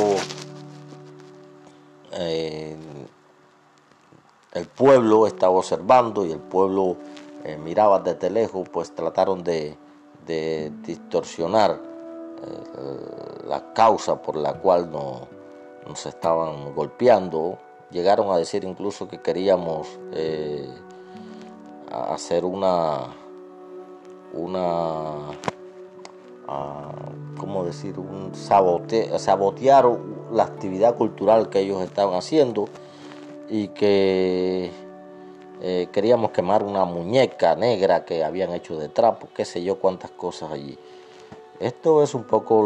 eh, 2.12 2.78
el 4.52 4.68
pueblo 4.68 5.26
estaba 5.26 5.54
observando 5.58 6.24
y 6.24 6.32
el 6.32 6.40
pueblo 6.40 6.96
eh, 7.46 7.58
miraba 7.58 7.98
desde 7.98 8.30
lejos, 8.30 8.70
pues 8.70 8.94
trataron 8.94 9.44
de, 9.44 9.76
distorsionar 10.84 11.82
eh, 11.82 13.48
la 13.48 13.74
causa 13.74 14.22
por 14.22 14.36
la 14.36 14.54
cual 14.54 14.92
nos 14.92 16.06
estaban 16.06 16.76
golpeando 16.76 17.58
Llegaron 17.92 18.32
a 18.32 18.38
decir 18.38 18.64
incluso 18.64 19.08
que 19.08 19.20
queríamos 19.20 19.88
eh, 20.14 20.68
hacer 21.92 22.46
una, 22.46 23.16
una, 24.34 25.32
ah, 26.48 26.92
¿cómo 27.40 27.66
decir? 27.66 27.98
Un 27.98 28.36
sabote, 28.36 29.18
sabotear 29.18 29.86
la 30.32 30.44
actividad 30.44 30.96
cultural 30.96 31.50
que 31.50 31.62
ellos 31.62 31.82
estaban 31.82 32.14
haciendo 32.14 32.68
y 33.50 33.70
que 33.70 34.72
eh, 35.62 35.88
queríamos 35.92 36.30
quemar 36.32 36.64
una 36.64 36.86
muñeca 36.86 37.56
negra 37.56 38.06
que 38.06 38.24
habían 38.24 38.54
hecho 38.54 38.78
de 38.78 38.90
trapo, 38.90 39.28
qué 39.34 39.46
sé 39.46 39.64
yo 39.64 39.80
cuántas 39.80 40.12
cosas 40.12 40.52
allí. 40.52 40.78
Esto 41.60 42.02
es 42.02 42.14
un 42.14 42.24
poco 42.24 42.62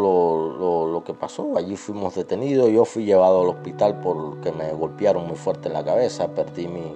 lo, 0.92 1.02
que 1.04 1.14
pasó. 1.14 1.56
Allí 1.56 1.76
fuimos 1.76 2.14
detenidos. 2.14 2.70
Yo 2.70 2.84
fui 2.84 3.04
llevado 3.04 3.42
al 3.42 3.48
hospital 3.48 4.00
porque 4.00 4.52
me 4.52 4.72
golpearon 4.72 5.26
muy 5.26 5.36
fuerte 5.36 5.68
en 5.68 5.74
la 5.74 5.84
cabeza. 5.84 6.28
Perdí 6.28 6.68
mi. 6.68 6.94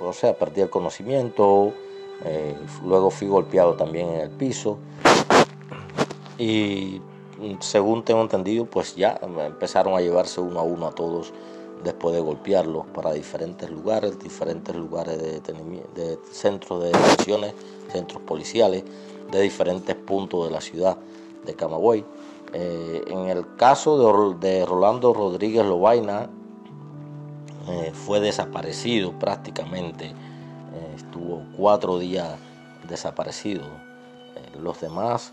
o 0.00 0.12
sea, 0.12 0.36
perdí 0.36 0.60
el 0.60 0.70
conocimiento. 0.70 1.72
Eh, 2.24 2.56
luego 2.84 3.10
fui 3.10 3.28
golpeado 3.28 3.74
también 3.74 4.08
en 4.08 4.20
el 4.22 4.30
piso. 4.30 4.78
Y 6.36 7.00
según 7.60 8.04
tengo 8.04 8.22
entendido, 8.22 8.64
pues 8.66 8.96
ya 8.96 9.20
empezaron 9.22 9.94
a 9.94 10.00
llevarse 10.00 10.40
uno 10.40 10.58
a 10.58 10.62
uno 10.64 10.88
a 10.88 10.92
todos 10.92 11.32
después 11.82 12.14
de 12.14 12.20
golpearlos 12.20 12.86
para 12.86 13.12
diferentes 13.12 13.70
lugares, 13.70 14.18
diferentes 14.18 14.74
lugares 14.74 15.18
de, 15.18 16.18
centros 16.30 16.82
de 16.82 16.92
detenciones, 16.92 17.54
centros 17.92 18.22
policiales 18.22 18.84
de 19.30 19.40
diferentes 19.40 19.94
puntos 19.94 20.46
de 20.46 20.50
la 20.52 20.60
ciudad 20.60 20.96
de 21.44 21.54
Camagüey. 21.54 22.04
Eh, 22.52 23.02
en 23.08 23.28
el 23.28 23.56
caso 23.56 24.34
de, 24.34 24.64
Rolando 24.64 25.12
Rodríguez 25.12 25.66
Lobaina, 25.66 26.30
eh, 27.68 27.92
fue 27.92 28.20
desaparecido 28.20 29.12
prácticamente, 29.18 30.06
eh, 30.06 30.94
estuvo 30.96 31.42
cuatro 31.56 31.98
días 31.98 32.38
desaparecido. 32.88 33.64
los 34.62 34.80
demás 34.80 35.32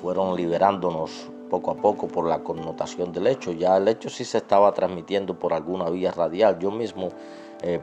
fueron 0.00 0.36
liberándonos 0.36 1.28
poco 1.48 1.70
a 1.70 1.74
poco 1.76 2.08
por 2.08 2.26
la 2.26 2.42
connotación 2.42 3.12
del 3.12 3.26
hecho. 3.26 3.52
Ya 3.52 3.76
el 3.76 3.88
hecho 3.88 4.10
sí 4.10 4.24
se 4.24 4.38
estaba 4.38 4.72
transmitiendo 4.72 5.38
por 5.38 5.52
alguna 5.52 5.90
vía 5.90 6.12
radial. 6.12 6.58
Yo 6.58 6.70
mismo 6.70 7.08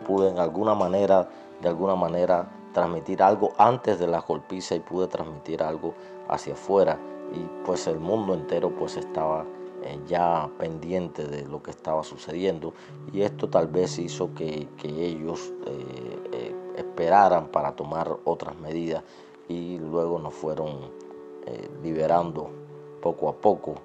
pude 0.06 0.30
en 0.30 0.40
alguna 0.40 0.74
manera 0.74 1.28
de 1.62 1.70
alguna 1.70 1.96
manera 1.96 2.50
transmitir 2.74 3.24
algo 3.24 3.54
antes 3.58 4.00
de 4.00 4.08
la 4.08 4.20
golpiza 4.20 4.76
y 4.76 4.80
pude 4.80 5.08
transmitir 5.08 5.64
algo 5.64 5.94
hacia 6.28 6.54
afuera 6.54 7.00
y 7.34 7.66
pues 7.66 7.88
el 7.88 8.00
mundo 8.00 8.34
entero 8.34 8.70
pues 8.76 8.98
estaba 8.98 9.46
eh, 9.84 10.00
ya 10.08 10.50
pendiente 10.58 11.26
de 11.26 11.46
lo 11.46 11.64
que 11.64 11.72
estaba 11.72 12.04
sucediendo 12.04 12.74
y 13.12 13.22
esto 13.22 13.50
tal 13.50 13.68
vez 13.68 13.98
hizo 13.98 14.34
que, 14.34 14.68
ellos 14.84 15.54
eh, 15.66 16.20
eh, 16.34 16.56
esperaran 16.78 17.48
para 17.48 17.76
tomar 17.76 18.18
otras 18.26 18.58
medidas 18.58 19.04
y 19.48 19.78
luego 19.78 20.20
nos 20.20 20.34
fueron 20.34 21.06
liberando 21.84 22.50
poco 23.06 23.30
a 23.30 23.34
poco 23.34 23.76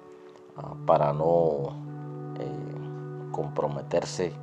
ah, 0.57 0.73
para 0.87 1.13
no 1.13 1.79
comprometerse 3.31 4.33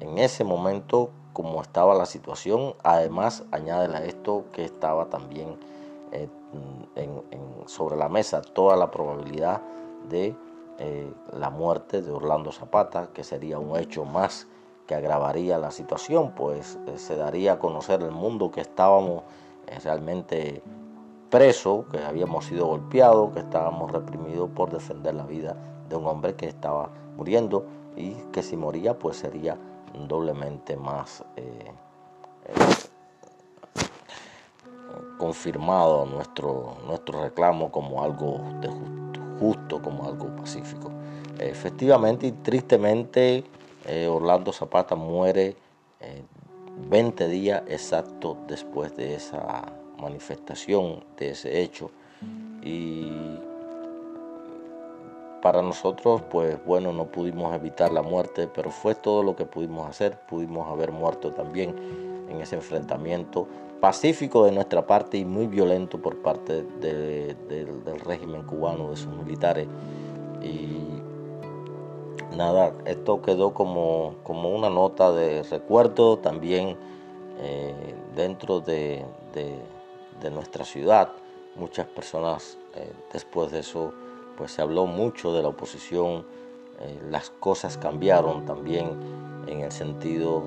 en 0.00 0.18
ese 0.18 0.44
momento 0.44 1.08
como 1.32 1.62
estaba 1.62 1.94
la 1.94 2.04
situación. 2.04 2.74
Además, 2.82 3.44
añade 3.52 3.96
a 3.96 4.04
esto 4.04 4.44
que 4.52 4.64
estaba 4.64 5.06
también 5.06 5.56
sobre 7.66 7.96
la 7.96 8.10
mesa 8.10 8.42
toda 8.42 8.76
la 8.76 8.90
probabilidad 8.90 9.62
de 10.10 10.36
eh, 10.78 11.12
la 11.38 11.48
muerte 11.48 12.02
de 12.02 12.10
Orlando 12.10 12.52
Zapata, 12.52 13.08
que 13.14 13.24
sería 13.24 13.58
un 13.58 13.78
hecho 13.78 14.04
más 14.04 14.46
que 14.86 14.94
agravaría 14.94 15.58
la 15.58 15.70
situación, 15.70 16.32
pues 16.34 16.78
eh, 16.86 16.98
se 16.98 17.16
daría 17.16 17.54
a 17.54 17.58
conocer 17.58 18.02
el 18.02 18.10
mundo 18.10 18.50
que 18.50 18.60
estábamos 18.60 19.22
eh, 19.68 19.78
realmente 19.84 20.62
presos, 21.32 21.86
que 21.90 21.98
habíamos 21.98 22.44
sido 22.44 22.66
golpeados, 22.66 23.32
que 23.32 23.40
estábamos 23.40 23.90
reprimidos 23.90 24.50
por 24.50 24.70
defender 24.70 25.14
la 25.14 25.24
vida 25.24 25.56
de 25.88 25.96
un 25.96 26.06
hombre 26.06 26.34
que 26.34 26.46
estaba 26.46 26.90
muriendo 27.16 27.64
y 27.96 28.12
que 28.32 28.42
si 28.42 28.54
moría 28.54 28.98
pues 28.98 29.16
sería 29.16 29.56
doblemente 30.06 30.76
más 30.76 31.24
confirmado 35.16 36.04
nuestro, 36.04 36.76
nuestro 36.86 37.22
reclamo 37.22 37.72
como 37.72 38.02
algo 38.02 38.38
justo 39.40 39.80
como 39.80 40.04
algo 40.04 40.36
pacífico. 40.36 40.90
Efectivamente 41.38 42.26
y 42.26 42.32
tristemente, 42.32 43.42
eh, 43.86 44.06
Orlando 44.06 44.52
Zapata 44.52 44.96
muere 44.96 45.56
20 46.90 47.24
eh, 47.24 47.28
días 47.28 47.62
exactos 47.68 48.36
después 48.46 48.94
de 48.96 49.14
esa 49.14 49.64
manifestación, 50.02 51.04
de 51.16 51.30
ese 51.30 51.62
hecho. 51.62 51.90
Y 52.62 53.10
para 55.40 55.62
nosotros, 55.62 56.22
pues 56.30 56.64
bueno, 56.64 56.92
no 56.92 57.06
pudimos 57.06 57.54
evitar 57.54 57.92
la 57.92 58.02
muerte, 58.02 58.48
pero 58.52 58.70
fue 58.70 58.94
todo 58.94 59.22
lo 59.22 59.34
que 59.34 59.44
pudimos 59.44 59.88
hacer. 59.88 60.18
Pudimos 60.28 60.68
haber 60.68 60.92
muerto 60.92 61.32
también 61.32 61.74
en 62.28 62.40
ese 62.40 62.56
enfrentamiento 62.56 63.48
pacífico 63.80 64.44
de 64.44 64.52
nuestra 64.52 64.86
parte 64.86 65.18
y 65.18 65.24
muy 65.24 65.48
violento 65.48 66.00
por 66.00 66.16
parte 66.22 66.62
del 66.80 68.00
régimen 68.04 68.42
cubano, 68.44 68.90
de 68.90 68.96
sus 68.96 69.12
militares. 69.12 69.66
Y 70.40 71.02
nada, 72.36 72.72
esto 72.84 73.20
quedó 73.22 73.52
como, 73.52 74.14
como 74.22 74.50
una 74.50 74.70
nota 74.70 75.12
de 75.12 75.42
recuerdo 75.42 76.18
también 76.18 76.76
eh, 77.40 77.94
dentro 78.14 78.60
de, 78.60 79.04
nuestra 80.30 80.64
ciudad. 80.64 81.12
Muchas 81.56 81.86
personas 81.86 82.58
eh, 82.74 82.92
después 83.12 83.50
de 83.52 83.60
eso, 83.60 83.92
pues 84.36 84.52
se 84.52 84.62
habló 84.62 84.86
mucho 84.86 85.32
de 85.34 85.42
la 85.42 85.48
oposición, 85.48 86.24
eh, 86.80 87.00
las 87.10 87.30
cosas 87.30 87.76
cambiaron 87.76 88.46
también 88.46 88.90
en 89.46 89.60
el 89.60 89.72
sentido 89.72 90.44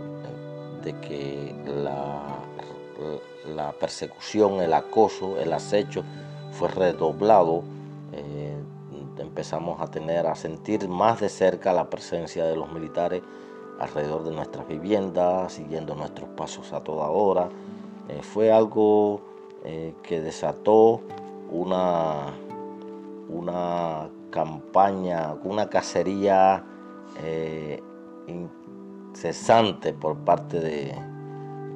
de 0.83 0.93
que 1.01 1.55
la 3.47 3.71
persecución, 3.73 4.61
el 4.61 4.73
acoso, 4.73 5.37
el 5.39 5.53
acecho 5.53 6.03
fue 6.51 6.69
redoblado. 6.69 7.63
Eh, 8.13 8.55
empezamos 9.17 9.79
a 9.81 9.87
tener, 9.87 10.27
a 10.27 10.35
sentir 10.35 10.87
más 10.87 11.19
de 11.21 11.29
cerca 11.29 11.73
la 11.73 11.89
presencia 11.89 12.45
de 12.45 12.55
los 12.55 12.71
militares 12.71 13.21
alrededor 13.79 14.23
de 14.23 14.31
nuestras 14.31 14.67
viviendas, 14.67 15.53
siguiendo 15.53 15.95
nuestros 15.95 16.29
pasos 16.29 16.73
a 16.73 16.81
toda 16.81 17.09
hora. 17.09 17.49
Eh, 18.09 18.21
fue 18.21 18.51
algo 18.51 19.21
eh, 19.65 19.93
que 20.03 20.21
desató 20.21 21.01
una, 21.51 22.33
una 23.29 24.09
campaña, 24.29 25.33
una 25.43 25.69
cacería 25.69 26.63
incesante 28.27 29.93
por 29.93 30.17
parte 30.17 30.59
de, 30.59 30.93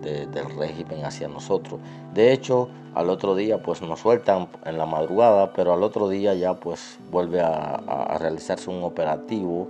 del 0.02 0.50
régimen 0.58 1.06
hacia 1.06 1.28
nosotros. 1.28 1.80
De 2.14 2.32
hecho, 2.32 2.70
al 2.96 3.10
otro 3.10 3.36
día 3.36 3.62
pues 3.62 3.82
nos 3.82 4.00
sueltan 4.00 4.48
en 4.66 4.78
la 4.78 4.86
madrugada, 4.86 5.54
pero 5.54 5.74
al 5.74 5.84
otro 5.84 6.10
día 6.10 6.34
ya 6.34 6.56
pues 6.56 7.00
vuelve 7.12 7.42
a, 7.42 8.18
realizarse 8.20 8.70
un 8.70 8.84
operativo 8.84 9.68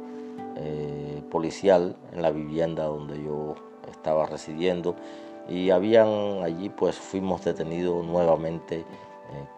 eh, 0.56 1.22
policial 1.30 1.96
en 2.14 2.22
la 2.22 2.32
vivienda 2.32 2.86
donde 2.86 3.22
yo 3.24 3.56
estaba 3.90 4.26
residiendo 4.26 4.96
y 5.50 5.72
habían 5.72 6.44
allí 6.44 6.70
pues 6.70 6.96
fuimos 6.96 7.44
detenidos 7.44 8.06
nuevamente 8.06 8.86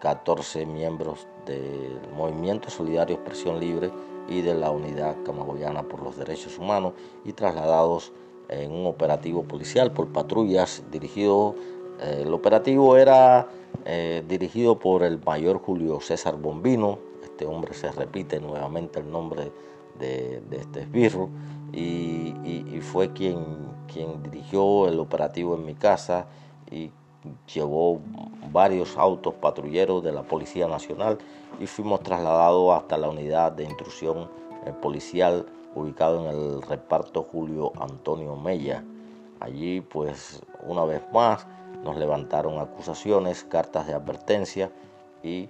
14 0.00 0.62
eh, 0.62 0.66
miembros 0.66 1.26
del 1.46 1.98
Movimiento 2.16 2.70
Solidario 2.70 3.16
Expresión 3.16 3.60
Libre 3.60 3.90
y 4.28 4.40
de 4.42 4.54
la 4.54 4.70
Unidad 4.70 5.16
Camagoyana 5.24 5.82
por 5.82 6.02
los 6.02 6.16
Derechos 6.16 6.58
Humanos 6.58 6.94
y 7.24 7.32
trasladados 7.32 8.12
en 8.48 8.72
un 8.72 8.86
operativo 8.86 9.42
policial 9.44 9.92
por 9.92 10.08
patrullas 10.08 10.82
dirigido, 10.90 11.54
eh, 12.00 12.22
el 12.22 12.32
operativo 12.32 12.96
era 12.96 13.48
eh, 13.84 14.22
dirigido 14.28 14.78
por 14.78 15.02
el 15.02 15.20
mayor 15.24 15.58
Julio 15.58 16.00
César 16.00 16.36
Bombino, 16.36 16.98
este 17.22 17.46
hombre 17.46 17.74
se 17.74 17.90
repite 17.90 18.40
nuevamente 18.40 19.00
el 19.00 19.10
nombre 19.10 19.50
de, 19.98 20.42
este 20.50 20.80
esbirro, 20.82 21.28
y, 21.72 22.80
fue 22.82 23.12
quien, 23.12 23.44
quien 23.92 24.22
dirigió 24.22 24.88
el 24.88 24.98
operativo 24.98 25.54
en 25.54 25.64
mi 25.64 25.74
casa 25.74 26.26
y 26.70 26.90
llevó 27.52 28.00
varios 28.50 28.96
autos 28.98 29.34
patrulleros 29.34 30.02
de 30.02 30.12
la 30.12 30.22
Policía 30.22 30.66
Nacional 30.68 31.18
y 31.60 31.66
fuimos 31.66 32.02
trasladados 32.02 32.76
hasta 32.76 32.98
la 32.98 33.08
unidad 33.08 33.52
de 33.52 33.64
intrusión 33.64 34.28
eh, 34.66 34.72
policial 34.72 35.46
ubicado 35.74 36.28
en 36.28 36.36
el 36.36 36.62
reparto 36.62 37.22
Julio 37.22 37.72
Antonio 37.80 38.36
Mella. 38.36 38.84
Allí 39.40 39.80
pues 39.80 40.42
una 40.66 40.84
vez 40.84 41.02
más 41.12 41.46
nos 41.84 41.96
levantaron 41.96 42.58
acusaciones, 42.58 43.44
cartas 43.44 43.86
de 43.86 43.94
advertencia 43.94 44.70
y 45.22 45.48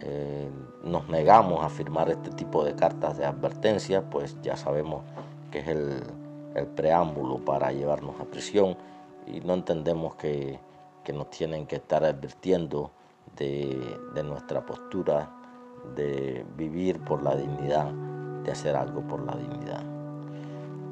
eh, 0.00 0.50
nos 0.82 1.08
negamos 1.08 1.64
a 1.64 1.68
firmar 1.68 2.10
este 2.10 2.30
tipo 2.30 2.64
de 2.64 2.74
cartas 2.74 3.16
de 3.16 3.24
advertencia, 3.24 4.02
pues 4.10 4.36
ya 4.42 4.56
sabemos 4.56 5.02
que 5.52 5.60
es 5.60 5.68
el, 5.68 6.02
preámbulo 6.74 7.38
para 7.38 7.72
llevarnos 7.72 8.20
a 8.20 8.24
prisión 8.24 8.76
y 9.26 9.40
no 9.40 9.54
entendemos 9.54 10.16
que, 10.16 10.58
nos 11.14 11.30
tienen 11.30 11.66
que 11.66 11.76
estar 11.76 12.04
advirtiendo 12.04 12.90
de, 13.36 13.98
nuestra 14.24 14.66
postura 14.66 15.30
de 15.96 16.44
vivir 16.56 17.00
por 17.00 17.22
la 17.22 17.34
dignidad 17.36 17.90
de 18.44 18.52
hacer 18.52 18.76
algo 18.76 19.00
por 19.02 19.24
la 19.24 19.34
dignidad. 19.36 19.82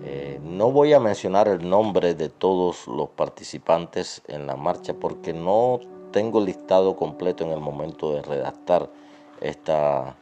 Eh, 0.03 0.41
no 0.43 0.73
voy 0.73 0.95
a 0.95 1.01
mencionar 1.01 1.49
el 1.49 1.69
nombre 1.69 2.15
de 2.15 2.31
todos 2.31 2.87
los 2.87 3.11
participantes 3.11 4.23
en 4.29 4.47
la 4.47 4.57
marcha 4.57 4.95
porque 4.95 5.35
no 5.35 5.81
tengo 6.11 6.41
listado 6.41 6.97
completo 6.97 7.45
en 7.45 7.51
el 7.51 7.61
momento 7.61 8.15
de 8.15 8.23
redactar 8.23 8.89
esta, 9.41 10.17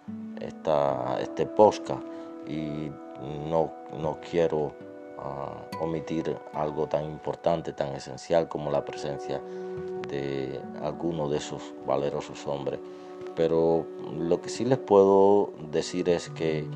este 1.20 1.46
podcast 1.46 2.02
y 2.46 2.90
no, 3.22 3.72
no 3.98 4.18
quiero 4.30 4.72
ah, 5.18 5.54
omitir 5.80 6.36
algo 6.52 6.86
tan 6.86 7.04
importante, 7.04 7.72
tan 7.72 7.94
esencial 7.94 8.48
como 8.48 8.70
la 8.70 8.84
presencia 8.84 9.40
de 10.08 10.60
alguno 10.82 11.28
de 11.28 11.38
esos 11.38 11.74
valerosos 11.86 12.46
hombres. 12.46 12.80
Pero 13.34 13.86
lo 14.16 14.40
que 14.40 14.48
sí 14.48 14.64
les 14.64 14.78
puedo 14.78 15.52
decir 15.70 16.08
es 16.08 16.28
que 16.30 16.66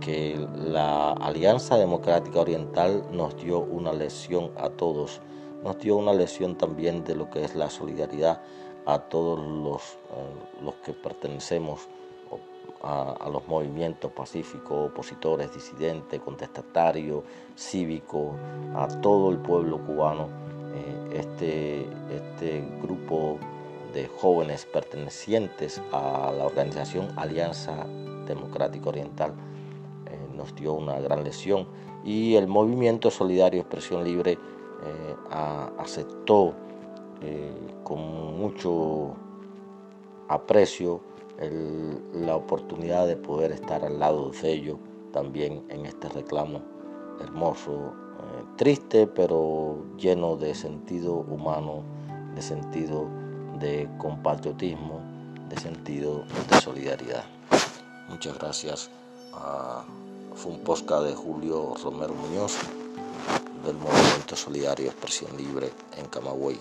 que 0.00 0.38
la 0.54 1.12
Alianza 1.12 1.76
Democrática 1.76 2.40
Oriental 2.40 3.04
nos 3.12 3.36
dio 3.36 3.60
una 3.60 3.92
lección 3.92 4.50
a 4.56 4.70
todos, 4.70 5.20
nos 5.62 5.78
dio 5.78 5.96
una 5.96 6.12
lección 6.12 6.56
también 6.56 7.04
de 7.04 7.14
lo 7.14 7.30
que 7.30 7.44
es 7.44 7.54
la 7.54 7.70
solidaridad 7.70 8.40
a 8.86 9.00
todos 9.00 9.38
los, 9.38 9.82
eh, 9.82 10.62
los 10.62 10.74
que 10.76 10.92
pertenecemos 10.92 11.88
a, 12.82 13.28
los 13.32 13.46
movimientos 13.48 14.12
pacíficos, 14.12 14.90
opositores, 14.90 15.52
disidentes, 15.52 16.20
contestatarios, 16.20 17.24
cívicos, 17.56 18.34
a 18.74 18.88
todo 19.00 19.30
el 19.30 19.38
pueblo 19.38 19.78
cubano. 19.84 20.28
Eh, 20.74 21.18
este, 21.20 21.88
este 22.14 22.62
grupo 22.82 23.38
de 23.92 24.06
jóvenes 24.06 24.66
pertenecientes 24.66 25.80
a 25.92 26.32
la 26.36 26.44
organización 26.44 27.08
Alianza 27.16 27.86
Democrática 28.26 28.90
Oriental 28.90 29.32
nos 30.38 30.54
dio 30.54 30.72
una 30.72 30.98
gran 31.00 31.24
lesión 31.24 31.66
y 32.04 32.36
el 32.36 32.46
movimiento 32.46 33.10
solidario 33.10 33.60
Expresión 33.60 34.04
Libre 34.04 34.32
eh, 34.32 35.16
aceptó 35.78 36.54
eh, 37.20 37.52
con 37.82 37.98
mucho 38.38 39.14
aprecio 40.28 41.00
la 41.40 42.34
oportunidad 42.34 43.06
de 43.06 43.16
poder 43.16 43.52
estar 43.52 43.84
al 43.84 43.98
lado 43.98 44.30
de 44.30 44.52
ellos 44.52 44.78
también 45.12 45.64
en 45.68 45.86
este 45.86 46.08
reclamo 46.08 46.62
hermoso, 47.20 47.72
eh, 47.72 48.44
triste, 48.56 49.06
pero 49.06 49.84
lleno 49.96 50.36
de 50.36 50.54
sentido 50.54 51.14
humano, 51.14 51.82
de 52.34 52.42
sentido 52.42 53.08
de 53.58 53.88
compatriotismo, 53.98 55.00
de 55.48 55.58
sentido 55.58 56.24
de 56.50 56.60
solidaridad. 56.60 57.24
Muchas 58.08 58.38
gracias. 58.38 58.90
fue 60.34 60.52
un 60.52 60.60
posca 60.60 61.00
de 61.00 61.14
Julio 61.14 61.74
Romero 61.82 62.14
Muñoz 62.14 62.56
del 63.64 63.76
Movimiento 63.76 64.36
Solidario 64.36 64.86
Expresión 64.86 65.36
Libre 65.36 65.70
en 65.96 66.06
Camagüey. 66.06 66.58